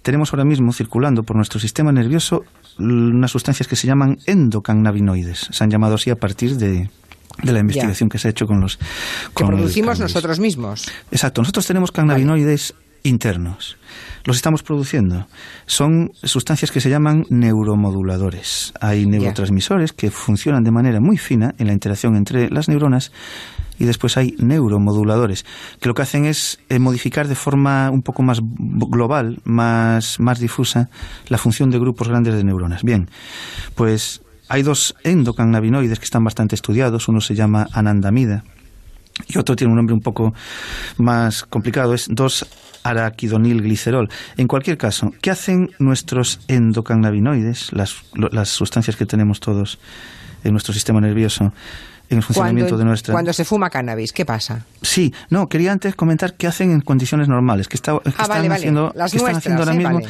tenemos 0.00 0.32
ahora 0.32 0.44
mismo 0.44 0.72
circulando 0.72 1.22
por 1.22 1.36
nuestro 1.36 1.60
sistema 1.60 1.92
nervioso 1.92 2.44
unas 2.78 3.30
sustancias 3.30 3.68
que 3.68 3.76
se 3.76 3.86
llaman 3.86 4.18
endocannabinoides. 4.24 5.48
Se 5.50 5.64
han 5.64 5.70
llamado 5.70 5.96
así 5.96 6.08
a 6.08 6.16
partir 6.16 6.56
de, 6.56 6.88
la 7.42 7.58
investigación 7.58 8.08
que 8.08 8.18
se 8.18 8.28
ha 8.28 8.30
hecho 8.30 8.46
con 8.46 8.60
los... 8.60 8.78
que 8.78 9.44
producimos 9.44 10.00
nosotros 10.00 10.40
mismos. 10.40 10.90
Exacto, 11.10 11.42
nosotros 11.42 11.66
tenemos 11.66 11.92
cannabinoides 11.92 12.74
internos. 13.02 13.76
Los 14.24 14.36
estamos 14.36 14.62
produciendo. 14.62 15.26
Son 15.66 16.12
sustancias 16.22 16.70
que 16.70 16.80
se 16.80 16.90
llaman 16.90 17.24
neuromoduladores. 17.30 18.72
Hay 18.80 19.06
neurotransmisores 19.06 19.92
que 19.92 20.10
funcionan 20.10 20.64
de 20.64 20.70
manera 20.70 21.00
muy 21.00 21.16
fina 21.16 21.54
en 21.58 21.66
la 21.68 21.72
interacción 21.72 22.16
entre 22.16 22.50
las 22.50 22.68
neuronas 22.68 23.12
y 23.78 23.84
después 23.84 24.16
hay 24.16 24.34
neuromoduladores, 24.38 25.46
que 25.80 25.88
lo 25.88 25.94
que 25.94 26.02
hacen 26.02 26.24
es 26.24 26.58
eh, 26.68 26.78
modificar 26.78 27.28
de 27.28 27.36
forma 27.36 27.90
un 27.90 28.02
poco 28.02 28.22
más 28.22 28.40
global, 28.42 29.40
más, 29.44 30.18
más 30.18 30.40
difusa, 30.40 30.90
la 31.28 31.38
función 31.38 31.70
de 31.70 31.78
grupos 31.78 32.08
grandes 32.08 32.34
de 32.34 32.44
neuronas. 32.44 32.82
Bien, 32.82 33.08
pues 33.76 34.22
hay 34.48 34.62
dos 34.62 34.96
endocannabinoides 35.04 35.98
que 35.98 36.04
están 36.04 36.24
bastante 36.24 36.54
estudiados, 36.54 37.08
uno 37.08 37.20
se 37.20 37.34
llama 37.34 37.68
anandamida 37.72 38.44
y 39.26 39.38
otro 39.38 39.56
tiene 39.56 39.72
un 39.72 39.76
nombre 39.76 39.94
un 39.94 40.00
poco 40.00 40.32
más 40.98 41.44
complicado, 41.44 41.94
es 41.94 42.08
2-araquidonilglicerol. 42.08 44.08
En 44.36 44.46
cualquier 44.46 44.78
caso, 44.78 45.12
¿qué 45.20 45.30
hacen 45.30 45.70
nuestros 45.78 46.40
endocannabinoides, 46.48 47.72
las, 47.72 47.96
las 48.14 48.48
sustancias 48.48 48.96
que 48.96 49.06
tenemos 49.06 49.40
todos 49.40 49.78
en 50.44 50.52
nuestro 50.52 50.72
sistema 50.72 51.00
nervioso? 51.00 51.52
En 52.10 52.18
el 52.18 52.22
funcionamiento 52.22 52.70
cuando, 52.70 52.78
de 52.78 52.84
nuestra. 52.84 53.12
Cuando 53.12 53.32
se 53.32 53.44
fuma 53.44 53.70
cannabis, 53.70 54.12
¿qué 54.12 54.24
pasa? 54.24 54.64
Sí, 54.82 55.12
no, 55.30 55.48
quería 55.48 55.72
antes 55.72 55.94
comentar 55.94 56.34
qué 56.34 56.46
hacen 56.46 56.70
en 56.70 56.80
condiciones 56.80 57.28
normales, 57.28 57.68
que, 57.68 57.76
está, 57.76 57.92
ah, 57.92 58.00
están 58.04 58.50
haciendo, 58.52 58.92
que 58.92 59.16
están 59.16 59.36
haciendo 59.36 59.62
ahora 59.62 59.74
mismo, 59.74 60.00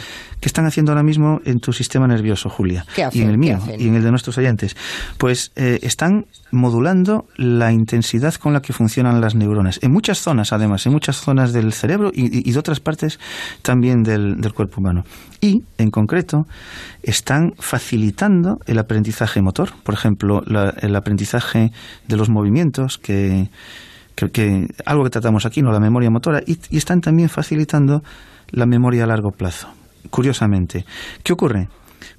que 0.40 0.49
están 0.49 0.67
haciendo 0.67 0.93
ahora 0.93 1.02
mismo 1.02 1.40
en 1.45 1.61
tu 1.61 1.73
sistema 1.73 2.07
nervioso, 2.07 2.49
Julia, 2.49 2.87
y 3.13 3.23
en 3.23 3.30
el 3.30 3.39
mío 3.39 3.58
y 3.78 3.89
en 3.89 3.95
el 3.95 4.02
de 4.02 4.11
nuestros 4.11 4.39
oyentes. 4.39 4.76
Pues 5.17 5.52
eh, 5.56 5.80
están 5.82 6.26
modulando 6.50 7.26
la 7.37 7.73
intensidad 7.73 8.34
con 8.34 8.52
la 8.52 8.63
que 8.63 8.73
funcionan 8.73 9.21
las 9.21 9.34
neuronas 9.34 9.80
en 9.82 9.93
muchas 9.93 10.19
zonas, 10.19 10.52
además, 10.52 10.87
en 10.87 10.93
muchas 10.93 11.17
zonas 11.17 11.52
del 11.52 11.73
cerebro 11.73 12.11
y, 12.15 12.50
de 12.50 12.58
otras 12.58 12.80
partes 12.80 13.19
también 13.63 14.02
del, 14.02 14.41
del 14.41 14.52
cuerpo 14.52 14.80
humano. 14.80 15.04
Y, 15.41 15.63
en 15.78 15.91
concreto, 15.91 16.47
están 17.02 17.54
facilitando 17.58 18.58
el 18.67 18.78
aprendizaje 18.78 19.41
motor, 19.41 19.73
por 19.82 19.95
ejemplo, 19.95 20.43
el 20.80 20.97
aprendizaje 20.97 21.73
de 22.07 22.17
los 22.17 22.29
movimientos, 22.29 22.99
que, 22.99 23.49
algo 24.85 25.05
que 25.05 25.11
tratamos 25.11 25.47
aquí, 25.47 25.63
no 25.63 25.73
la 25.73 25.81
memoria 25.81 26.11
motora, 26.11 26.41
y, 26.47 26.59
están 26.77 27.01
también 27.01 27.29
facilitando 27.29 28.03
la 28.51 28.67
memoria 28.67 29.05
a 29.05 29.07
largo 29.07 29.31
plazo. 29.31 29.69
Curiosamente, 30.11 30.85
¿qué 31.23 31.33
ocurre? 31.33 31.69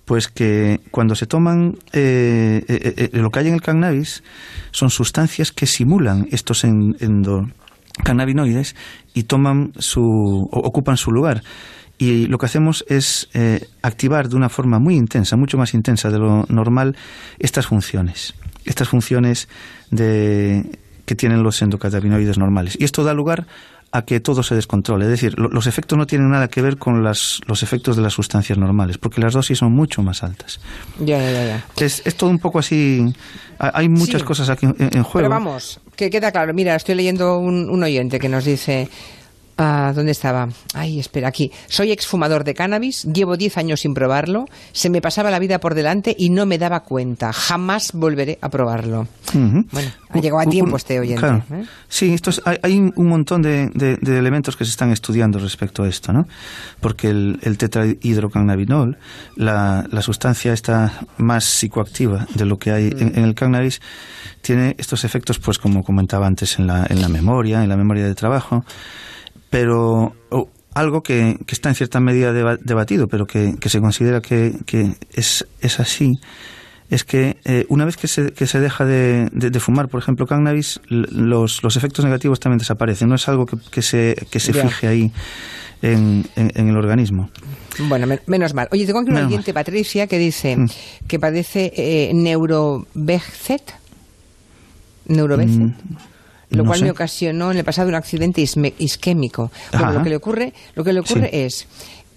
Pues 0.05 0.27
que 0.27 0.79
cuando 0.91 1.15
se 1.15 1.25
toman 1.25 1.75
eh, 1.93 2.63
eh, 2.67 2.93
eh, 2.97 3.09
lo 3.13 3.29
que 3.29 3.39
hay 3.39 3.47
en 3.47 3.53
el 3.53 3.61
cannabis 3.61 4.23
son 4.71 4.89
sustancias 4.89 5.51
que 5.51 5.65
simulan 5.65 6.27
estos 6.31 6.65
endocannabinoides 6.65 8.75
y 9.13 9.23
toman 9.23 9.71
su 9.77 10.01
ocupan 10.51 10.97
su 10.97 11.11
lugar 11.11 11.43
y 11.97 12.27
lo 12.27 12.37
que 12.37 12.47
hacemos 12.47 12.83
es 12.87 13.29
activar 13.81 14.29
de 14.29 14.35
una 14.35 14.49
forma 14.49 14.79
muy 14.79 14.95
intensa, 14.95 15.37
mucho 15.37 15.57
más 15.57 15.73
intensa 15.73 16.09
de 16.09 16.17
lo 16.17 16.45
normal, 16.47 16.95
estas 17.39 17.67
funciones, 17.67 18.33
estas 18.69 18.87
funciones 18.87 19.49
de, 19.91 20.79
que 21.05 21.15
tienen 21.15 21.43
los 21.43 21.61
endocannabinoides 21.61 22.37
normales. 22.37 22.77
Y 22.79 22.85
esto 22.85 23.03
da 23.03 23.13
lugar 23.13 23.47
a 23.91 24.03
que 24.03 24.19
todo 24.19 24.43
se 24.43 24.53
descontrole. 24.53 25.05
Es 25.05 25.11
decir, 25.11 25.37
los 25.37 25.65
efectos 25.65 25.97
no 25.97 26.05
tienen 26.05 26.29
nada 26.29 26.47
que 26.47 26.61
ver 26.61 26.77
con 26.77 27.03
las, 27.03 27.41
los 27.47 27.63
efectos 27.63 27.95
de 27.95 28.03
las 28.03 28.13
sustancias 28.13 28.57
normales, 28.57 28.99
porque 28.99 29.19
las 29.19 29.33
dosis 29.33 29.57
son 29.57 29.71
mucho 29.71 30.03
más 30.03 30.23
altas. 30.23 30.59
Ya, 30.99 31.17
ya, 31.19 31.45
ya. 31.45 31.65
Es, 31.83 32.03
es 32.05 32.15
todo 32.15 32.29
un 32.29 32.37
poco 32.37 32.59
así. 32.59 33.13
Hay 33.57 33.89
muchas 33.89 34.23
cosas 34.23 34.49
aquí 34.49 34.67
en, 34.67 35.03
juego. 35.03 35.11
Pero 35.13 35.29
vamos, 35.29 35.79
que 35.95 36.09
queda 36.11 36.31
claro. 36.31 36.53
Mira, 36.53 36.75
estoy 36.75 36.95
leyendo 36.95 37.39
un, 37.39 37.69
un 37.69 37.83
oyente 37.83 38.19
que 38.19 38.29
nos 38.29 38.45
dice 38.45 38.87
Ah, 39.61 39.91
¿Dónde 39.93 40.13
estaba? 40.13 40.47
Ay, 40.73 41.01
espera, 41.01 41.27
aquí. 41.27 41.51
Soy 41.67 41.91
exfumador 41.91 42.45
de 42.45 42.53
cannabis, 42.53 43.03
llevo 43.03 43.35
10 43.35 43.57
años 43.57 43.81
sin 43.81 43.93
probarlo, 43.93 44.45
se 44.71 44.89
me 44.89 45.01
pasaba 45.01 45.31
la 45.31 45.37
vida 45.37 45.59
por 45.59 45.75
delante 45.75 46.15
y 46.17 46.29
no 46.29 46.45
me 46.45 46.57
daba 46.57 46.79
cuenta. 46.79 47.33
Jamás 47.33 47.91
volveré 47.91 48.39
a 48.41 48.47
probarlo. 48.47 49.09
Bueno, 49.33 49.91
ha 50.11 50.19
llegado 50.19 50.39
a 50.39 50.45
tiempo 50.45 50.77
este 50.77 50.97
oyente. 50.97 51.27
¿eh? 51.27 51.65
Sí, 51.89 52.15
hay, 52.63 52.77
un 52.77 53.07
montón 53.07 53.41
de, 53.41 53.69
elementos 54.01 54.55
que 54.55 54.63
se 54.63 54.71
están 54.71 54.91
estudiando 54.91 55.39
respecto 55.39 55.83
a 55.83 55.89
esto, 55.89 56.13
¿no? 56.13 56.25
Porque 56.79 57.09
el, 57.09 57.39
el 57.43 57.57
tetrahidrocannabinol, 57.57 58.97
la, 59.35 59.85
sustancia 60.01 60.53
está 60.53 61.01
más 61.17 61.43
psicoactiva 61.43 62.27
de 62.33 62.45
lo 62.45 62.57
que 62.57 62.71
hay 62.71 62.93
en, 62.97 63.17
en 63.17 63.25
el 63.25 63.35
cannabis, 63.35 63.81
tiene 64.41 64.75
estos 64.77 65.03
efectos, 65.03 65.37
pues 65.37 65.59
como 65.59 65.83
comentaba 65.83 66.27
antes, 66.27 66.59
en 66.59 66.67
la, 66.67 66.87
en 66.89 67.01
la 67.01 67.09
memoria, 67.09 67.61
en 67.61 67.67
la 67.67 67.75
memoria 67.75 68.05
de 68.05 68.15
trabajo 68.15 68.63
pero 69.49 70.15
algo 70.73 71.01
que, 71.01 71.37
está 71.47 71.69
en 71.69 71.75
cierta 71.75 71.99
medida 71.99 72.31
debatido, 72.33 73.07
pero 73.07 73.25
que, 73.25 73.57
se 73.65 73.81
considera 73.81 74.21
que, 74.21 74.53
es, 75.13 75.45
es, 75.61 75.79
así, 75.79 76.19
es 76.89 77.03
que 77.03 77.37
eh, 77.45 77.65
una 77.69 77.85
vez 77.85 77.97
que 77.97 78.07
se, 78.07 78.31
que 78.31 78.47
se 78.47 78.59
deja 78.59 78.85
de, 78.85 79.59
fumar, 79.59 79.89
por 79.89 80.01
ejemplo, 80.01 80.27
cannabis, 80.27 80.79
los, 80.87 81.63
los 81.63 81.75
efectos 81.75 82.05
negativos 82.05 82.39
también 82.39 82.59
desaparecen. 82.59 83.09
No 83.09 83.15
es 83.15 83.27
algo 83.27 83.45
que, 83.45 83.81
se, 83.81 84.15
que 84.29 84.39
se 84.39 84.53
fije 84.53 84.87
ahí 84.87 85.11
en, 85.81 86.25
en, 86.35 86.69
el 86.69 86.77
organismo. 86.77 87.29
Bueno, 87.87 88.07
menos 88.27 88.53
mal. 88.53 88.67
Oye, 88.71 88.85
tengo 88.85 88.99
aquí 88.99 89.09
una 89.09 89.25
oyente, 89.25 89.53
Patricia, 89.53 90.07
que 90.07 90.17
dice 90.17 90.55
mm. 90.55 90.69
que 91.07 91.19
padece 91.19 91.73
eh, 91.75 92.11
neurovejcet. 92.13 93.73
Mm 95.07 95.71
lo 96.49 96.65
cual 96.65 96.81
me 96.81 96.91
ocasionó 96.91 97.51
en 97.51 97.57
el 97.57 97.63
pasado 97.63 97.89
un 97.89 97.95
accidente 97.95 98.41
isquémico. 98.41 99.51
Bueno, 99.71 99.93
lo 99.93 100.03
que 100.03 100.09
le 100.09 100.15
ocurre, 100.15 100.53
lo 100.75 100.83
que 100.83 100.93
le 100.93 100.99
ocurre 100.99 101.45
es 101.45 101.67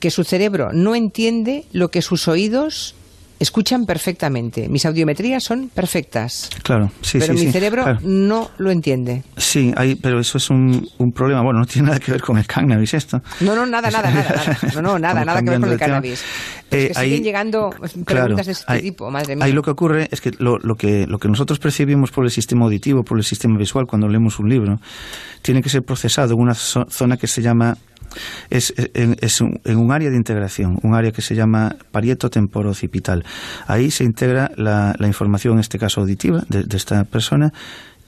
que 0.01 0.11
su 0.11 0.25
cerebro 0.25 0.73
no 0.73 0.95
entiende 0.95 1.65
lo 1.73 1.91
que 1.91 2.03
sus 2.03 2.29
oídos 2.29 2.95
escuchan 3.43 3.87
perfectamente. 3.87 4.69
Mis 4.69 4.87
audiometrías 4.87 5.43
son 5.43 5.69
perfectas. 5.69 6.49
Claro, 6.63 6.91
sí, 7.01 7.19
pero 7.19 7.35
mi 7.35 7.51
cerebro 7.51 7.99
no 8.03 8.51
lo 8.59 8.71
entiende. 8.71 9.25
Sí, 9.37 9.73
hay, 9.77 9.97
pero 9.97 10.21
eso 10.21 10.39
es 10.39 10.49
un, 10.49 10.89
un, 10.99 11.13
problema. 11.13 11.43
Bueno, 11.43 11.61
no 11.61 11.67
tiene 11.67 11.89
nada 11.89 11.99
que 11.99 12.13
ver 12.13 12.23
con 12.23 12.39
el 12.39 12.47
cannabis 12.47 12.95
esto. 12.95 13.21
No, 13.41 13.55
no, 13.57 13.67
nada, 13.67 13.91
nada, 13.91 14.11
nada. 14.11 14.59
No, 14.75 14.81
no, 14.81 14.99
nada, 14.99 15.25
nada 15.25 15.43
que 15.43 15.51
ver 15.51 15.61
con 15.61 15.73
el 15.73 15.79
cannabis. 15.79 16.23
Eh, 16.71 16.89
que 16.89 16.95
siguen 16.95 17.25
llegando 17.25 17.71
preguntas 18.05 18.47
de 18.47 18.53
este 18.53 18.81
tipo, 18.81 19.11
madre 19.11 19.37
mía. 19.37 19.45
Ahí 19.45 19.53
lo 19.53 19.63
que 19.63 19.71
ocurre 19.71 20.09
es 20.11 20.21
que 20.21 20.31
lo, 20.39 20.59
lo 20.59 20.77
que 20.77 21.07
lo 21.07 21.19
que 21.19 21.29
nosotros 21.29 21.59
percibimos 21.59 22.11
por 22.11 22.25
el 22.25 22.31
sistema 22.31 22.65
auditivo, 22.65 23.03
por 23.03 23.19
el 23.19 23.25
sistema 23.25 23.59
visual 23.59 23.87
cuando 23.87 24.09
leemos 24.09 24.39
un 24.39 24.49
libro, 24.49 24.81
tiene 25.43 25.63
que 25.63 25.69
ser 25.69 25.83
procesado 25.83 26.35
en 26.35 26.41
una 26.41 26.55
zona 26.55 27.17
que 27.17 27.27
se 27.27 27.43
llama 27.43 27.77
Es, 28.51 28.75
en 28.77 29.79
un 29.79 29.93
área 29.93 30.11
de 30.11 30.17
integración, 30.17 30.79
un 30.83 30.95
área 30.95 31.13
que 31.13 31.23
se 31.23 31.35
llama 31.35 31.77
parieto 31.91 32.31
temporocipital. 32.31 33.25
Ahí 33.67 33.91
se 33.91 34.05
integra 34.05 34.51
la, 34.57 34.95
información, 35.01 35.55
en 35.55 35.61
este 35.61 35.79
caso 35.79 36.01
auditiva, 36.01 36.45
de 36.49 36.77
esta 36.77 37.05
persona 37.05 37.53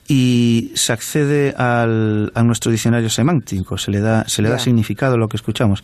y 0.07 0.73
se 0.75 0.93
accede 0.93 1.55
al, 1.57 2.31
a 2.35 2.43
nuestro 2.43 2.71
diccionario 2.71 3.09
semántico, 3.09 3.79
se 3.79 3.90
le 3.90 4.01
da, 4.01 4.29
se 4.29 4.43
le 4.43 4.51
da 4.51 4.59
significado 4.59 5.14
a 5.14 5.17
lo 5.17 5.29
que 5.29 5.37
escuchamos. 5.37 5.83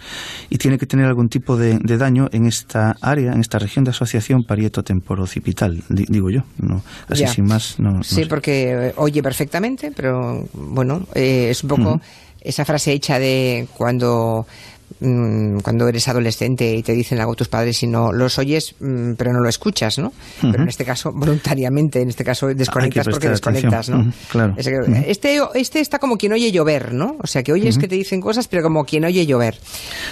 Y 0.50 0.59
tiene 0.59 0.78
que 0.78 0.87
tener 0.87 1.06
algún 1.06 1.28
tipo 1.28 1.56
de, 1.56 1.78
daño 1.78 2.28
en 2.33 2.46
esta 2.46 2.96
área, 3.00 3.33
en 3.33 3.40
esta 3.40 3.59
región 3.59 3.85
de 3.85 3.90
asociación 3.90 4.44
parieto-temporocipital, 4.44 5.83
digo 5.88 6.30
yo, 6.30 6.42
no, 6.59 6.83
así 7.09 7.26
sin 7.26 7.46
más. 7.46 7.78
No, 7.78 8.02
sí, 8.02 8.24
porque 8.26 8.92
oye 8.96 9.22
perfectamente, 9.22 9.92
pero 9.94 10.46
bueno, 10.52 11.06
eh, 11.14 11.48
es 11.50 11.62
un 11.62 11.68
poco 11.70 12.00
esa 12.40 12.64
frase 12.64 12.92
hecha 12.92 13.18
de 13.18 13.66
cuando 13.76 14.46
cuando 14.98 15.88
eres 15.88 16.09
adolescente 16.09 16.74
y 16.74 16.83
te 16.83 16.92
dicen 16.92 17.20
algo 17.20 17.35
tus 17.35 17.48
padres 17.48 17.83
y 17.83 17.87
no 17.87 18.12
los 18.12 18.38
oyes, 18.38 18.74
mm, 18.81 19.12
pero 19.14 19.33
no 19.33 19.40
lo 19.40 19.48
escuchas, 19.48 19.98
¿no? 19.98 20.12
Pero 20.40 20.62
en 20.62 20.68
este 20.68 20.85
caso, 20.85 21.12
voluntariamente, 21.12 22.00
en 22.00 22.09
este 22.09 22.24
caso 22.24 22.48
desconectas 22.48 23.09
porque 23.09 23.29
desconectas, 23.29 23.88
¿no? 23.88 24.12
claro. 24.29 24.55
Este, 25.07 25.38
este 25.55 25.81
está 25.81 25.98
como 25.98 26.16
quien 26.16 26.33
oye 26.33 26.50
llover, 26.53 26.92
¿no? 26.92 27.16
O 27.22 27.26
sea, 27.26 27.42
que 27.42 27.53
oyes 27.53 27.79
que 27.79 27.88
te 27.88 27.94
dicen 27.94 28.20
cosas, 28.20 28.48
pero 28.48 28.62
como 28.62 28.85
quien 28.85 29.05
oye 29.05 29.24
llover. 29.26 29.59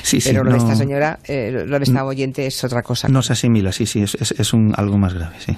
Sí, 0.02 0.18
pero 0.24 0.44
lo 0.44 0.52
de 0.52 0.58
esta 0.58 0.76
señora, 0.76 1.18
eh, 1.26 1.64
lo 1.66 1.78
de 1.78 1.84
esta 1.84 2.04
oyente 2.04 2.46
es 2.46 2.62
otra 2.64 2.82
cosa. 2.82 3.08
No 3.08 3.22
se 3.22 3.32
asimila, 3.32 3.72
sí, 3.72 3.86
sí, 3.86 4.02
es, 4.02 4.14
es, 4.14 4.52
un, 4.52 4.72
algo 4.76 4.96
más 4.98 5.14
grave, 5.14 5.36
sí. 5.44 5.56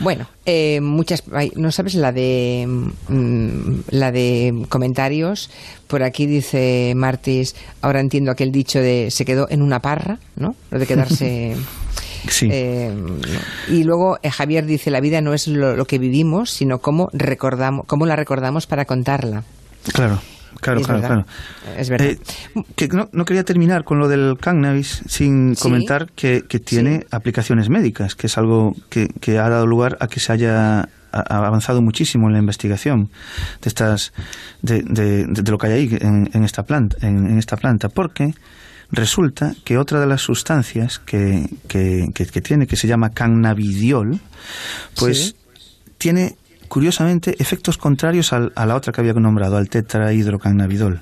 Bueno, 0.00 0.26
eh, 0.46 0.80
muchas, 0.80 1.24
no 1.54 1.70
sabes 1.70 1.94
la 1.94 2.12
de 2.12 2.66
mm, 3.08 3.80
la 3.90 4.10
de 4.10 4.66
comentarios. 4.68 5.50
Por 5.86 6.02
aquí 6.02 6.26
dice 6.26 6.92
Martis, 6.96 7.54
ahora 7.82 8.00
entiendo 8.10 8.32
aquel 8.32 8.50
dicho 8.50 8.80
de 8.80 9.08
se 9.12 9.24
quedó 9.24 9.46
en 9.48 9.62
una 9.62 9.78
parra, 9.78 10.18
¿no? 10.34 10.56
Lo 10.72 10.80
de 10.80 10.86
quedarse. 10.86 11.56
sí. 12.28 12.48
Eh, 12.50 12.92
y 13.68 13.84
luego 13.84 14.18
eh, 14.22 14.30
Javier 14.30 14.66
dice 14.66 14.90
la 14.90 15.00
vida 15.00 15.20
no 15.20 15.32
es 15.32 15.46
lo, 15.46 15.84
que 15.84 15.98
vivimos, 15.98 16.50
sino 16.50 16.80
cómo 16.80 17.08
recordamos, 17.12 17.86
cómo 17.86 18.04
la 18.06 18.16
recordamos 18.16 18.66
para 18.66 18.84
contarla. 18.84 19.44
Claro. 19.92 20.18
Claro, 20.60 20.82
claro, 20.82 21.00
claro. 21.00 21.26
Es 21.78 21.88
verdad. 21.88 22.08
Eh, 22.08 22.18
que 22.76 22.88
no, 22.88 23.24
quería 23.24 23.44
terminar 23.44 23.84
con 23.84 23.98
lo 23.98 24.08
del 24.08 24.36
cannabis 24.38 25.02
sin 25.06 25.54
comentar 25.54 26.10
que, 26.12 26.42
tiene 26.42 27.06
aplicaciones 27.10 27.70
médicas, 27.70 28.14
que 28.14 28.26
es 28.26 28.36
algo 28.36 28.74
que, 28.90 29.38
ha 29.38 29.48
dado 29.48 29.66
lugar 29.66 29.96
a 30.00 30.08
que 30.08 30.20
se 30.20 30.32
haya 30.32 30.90
avanzado 31.12 31.82
muchísimo 31.82 32.28
en 32.28 32.34
la 32.34 32.38
investigación 32.38 33.10
de 33.62 33.68
estas 33.68 34.12
de, 34.62 34.82
de, 34.82 35.50
lo 35.50 35.58
que 35.58 35.66
hay 35.66 35.72
ahí 35.72 35.98
en, 36.00 36.44
esta 36.44 36.62
planta 36.64 36.96
en, 37.06 37.38
esta 37.38 37.56
planta 37.56 37.88
porque 37.88 38.34
resulta 38.90 39.54
que 39.64 39.78
otra 39.78 40.00
de 40.00 40.06
las 40.06 40.22
sustancias 40.22 40.98
que, 40.98 41.48
que, 41.68 42.40
tiene 42.42 42.66
que 42.66 42.76
se 42.76 42.86
llama 42.86 43.10
cannabidiol 43.10 44.20
pues 44.96 45.36
tiene 45.98 46.36
curiosamente, 46.70 47.34
efectos 47.40 47.76
contrarios 47.76 48.32
a 48.32 48.64
la 48.64 48.76
otra 48.76 48.92
que 48.92 49.00
había 49.00 49.12
nombrado, 49.12 49.56
al 49.56 49.68
tetrahidrocannabidol. 49.68 51.00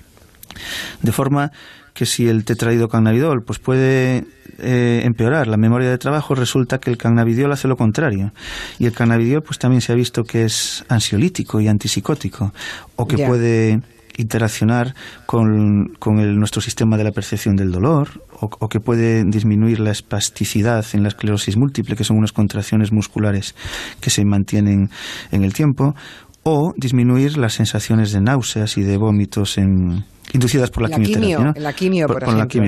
De 1.03 1.13
forma 1.13 1.53
que 1.99 2.07
si 2.07 2.29
el 2.29 2.45
tetrahidrocannabidol 2.45 3.43
pues 3.43 3.59
puede 3.59 4.25
eh, 4.61 5.01
empeorar 5.03 5.49
la 5.49 5.57
memoria 5.57 5.91
de 5.91 5.99
trabajo, 5.99 6.37
resulta 6.37 6.79
que 6.79 6.91
el 6.91 6.97
cannabidiol 6.97 7.51
hace 7.51 7.67
lo 7.67 7.75
contrario. 7.75 8.31
Y 8.79 8.87
el 8.87 8.93
cannabidiol 8.93 9.43
pues 9.43 9.59
también 9.59 9.81
se 9.81 9.91
ha 9.91 9.97
visto 9.97 10.23
que 10.23 10.45
es 10.45 10.85
ansiolítico 10.89 11.61
y 11.61 11.67
antipsicótico, 11.67 12.53
o 12.95 13.05
que 13.09 13.27
puede 13.27 13.81
interaccionar 14.17 14.95
con, 15.27 15.91
el, 16.21 16.39
nuestro 16.39 16.63
sistema 16.63 16.97
de 16.97 17.03
la 17.03 17.11
percepción 17.11 17.57
del 17.57 17.73
dolor 17.73 18.23
o, 18.41 18.69
que 18.69 18.79
puede 18.79 19.25
disminuir 19.25 19.81
la 19.81 19.91
espasticidad 19.91 20.87
en 20.93 21.03
la 21.03 21.09
esclerosis 21.09 21.57
múltiple, 21.57 21.97
que 21.97 22.05
son 22.05 22.17
unas 22.19 22.31
contracciones 22.31 22.93
musculares 22.93 23.57
que 24.01 24.11
se 24.11 24.25
mantienen 24.25 24.89
en 25.33 25.43
el 25.43 25.53
tiempo, 25.53 25.97
o 26.45 26.73
disminuir 26.77 27.39
las 27.39 27.55
sensaciones 27.55 28.13
de 28.13 28.21
náuseas 28.21 28.79
y 28.79 28.83
de 28.83 28.97
vómitos 28.97 29.59
en, 29.59 30.05
inducidas 30.33 30.71
por 30.71 30.89
la, 30.89 30.97
quimioterapia. 30.97 31.55
La 31.61 31.73
quimio, 31.73 32.07
por, 32.07 32.23
ejemplo. 32.23 32.65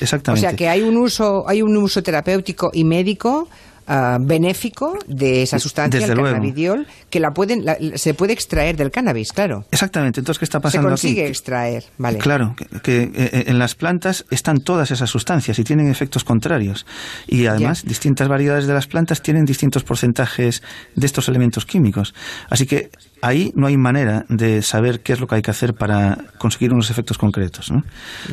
exactamente. 0.00 0.46
O 0.46 0.50
sea 0.50 0.56
que 0.56 0.68
hay 0.68 0.82
un 0.82 0.96
uso, 0.96 1.48
hay 1.48 1.62
un 1.62 1.76
uso 1.76 2.02
terapéutico 2.02 2.70
y 2.72 2.84
médico 2.84 3.48
Ah, 3.90 4.18
benéfico 4.20 4.98
de 5.06 5.42
esa 5.42 5.58
sustancia, 5.58 6.04
el 6.04 6.14
cannabidiol, 6.14 6.86
que 7.08 7.20
la 7.20 7.30
pueden, 7.30 7.64
se 7.94 8.12
puede 8.12 8.34
extraer 8.34 8.76
del 8.76 8.90
cannabis, 8.90 9.32
claro. 9.32 9.64
Exactamente. 9.70 10.20
Entonces, 10.20 10.38
¿qué 10.38 10.44
está 10.44 10.60
pasando 10.60 10.88
Se 10.88 10.90
consigue 10.90 11.26
extraer, 11.26 11.84
vale. 11.96 12.18
Claro, 12.18 12.54
que, 12.82 13.04
eh, 13.04 13.10
eh, 13.14 13.44
en 13.46 13.58
las 13.58 13.74
plantas 13.74 14.26
están 14.30 14.60
todas 14.60 14.90
esas 14.90 15.08
sustancias 15.08 15.58
y 15.58 15.64
tienen 15.64 15.90
efectos 15.90 16.22
contrarios. 16.22 16.84
Y 17.26 17.46
además, 17.46 17.82
distintas 17.82 18.28
variedades 18.28 18.66
de 18.66 18.74
las 18.74 18.86
plantas 18.86 19.22
tienen 19.22 19.46
distintos 19.46 19.84
porcentajes 19.84 20.62
de 20.94 21.06
estos 21.06 21.26
elementos 21.30 21.64
químicos. 21.64 22.14
Así 22.50 22.66
que 22.66 22.90
ahí 23.22 23.52
no 23.54 23.66
hay 23.66 23.76
manera 23.76 24.24
de 24.28 24.62
saber 24.62 25.00
qué 25.00 25.14
es 25.14 25.20
lo 25.20 25.26
que 25.26 25.36
hay 25.36 25.42
que 25.42 25.50
hacer 25.50 25.74
para 25.74 26.18
conseguir 26.38 26.72
unos 26.72 26.90
efectos 26.90 27.18
concretos. 27.18 27.70
¿no? 27.70 27.84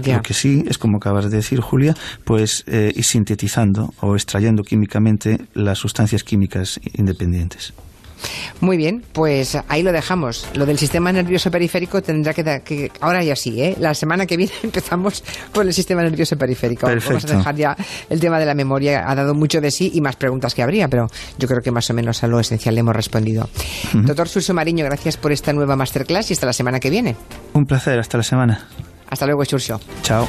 Lo 0.05 0.21
que 0.21 0.33
sí 0.33 0.63
es, 0.67 0.77
como 0.77 0.97
acabas 0.97 1.29
de 1.29 1.37
decir, 1.37 1.59
Julia, 1.61 1.95
pues 2.23 2.63
eh, 2.67 2.91
ir 2.95 3.03
sintetizando 3.03 3.93
o 4.01 4.15
extrayendo 4.15 4.63
químicamente 4.63 5.44
las 5.53 5.77
sustancias 5.77 6.23
químicas 6.23 6.79
independientes. 6.93 7.73
Muy 8.61 8.77
bien, 8.77 9.03
pues 9.11 9.57
ahí 9.67 9.83
lo 9.83 9.91
dejamos. 9.91 10.47
Lo 10.53 10.65
del 10.65 10.77
sistema 10.77 11.11
nervioso 11.11 11.51
periférico 11.51 12.01
tendrá 12.01 12.33
que, 12.33 12.43
que 12.63 12.91
ahora 13.01 13.23
ya 13.23 13.35
sí, 13.35 13.61
¿eh? 13.61 13.75
La 13.79 13.93
semana 13.93 14.25
que 14.25 14.37
viene 14.37 14.53
empezamos 14.63 15.23
con 15.53 15.67
el 15.67 15.73
sistema 15.73 16.01
nervioso 16.01 16.37
periférico. 16.37 16.87
Vamos 16.87 17.25
a 17.25 17.37
dejar 17.37 17.55
ya 17.55 17.77
el 18.09 18.19
tema 18.19 18.39
de 18.39 18.45
la 18.45 18.53
memoria, 18.53 19.09
ha 19.09 19.15
dado 19.15 19.33
mucho 19.33 19.61
de 19.61 19.71
sí 19.71 19.91
y 19.93 20.01
más 20.01 20.15
preguntas 20.15 20.53
que 20.55 20.63
habría, 20.63 20.87
pero 20.87 21.07
yo 21.37 21.47
creo 21.47 21.61
que 21.61 21.71
más 21.71 21.89
o 21.89 21.93
menos 21.93 22.23
a 22.23 22.27
lo 22.27 22.39
esencial 22.39 22.75
le 22.75 22.81
hemos 22.81 22.95
respondido. 22.95 23.49
Doctor 23.93 24.27
Surso 24.27 24.53
Mariño, 24.53 24.85
gracias 24.85 25.17
por 25.17 25.31
esta 25.31 25.53
nueva 25.53 25.75
masterclass 25.75 26.29
y 26.31 26.33
hasta 26.33 26.45
la 26.45 26.53
semana 26.53 26.79
que 26.79 26.89
viene. 26.89 27.15
Un 27.53 27.65
placer, 27.65 27.99
hasta 27.99 28.17
la 28.17 28.23
semana. 28.23 28.67
Hasta 29.09 29.25
luego, 29.25 29.45
Surso. 29.45 29.79
Chao. 30.01 30.27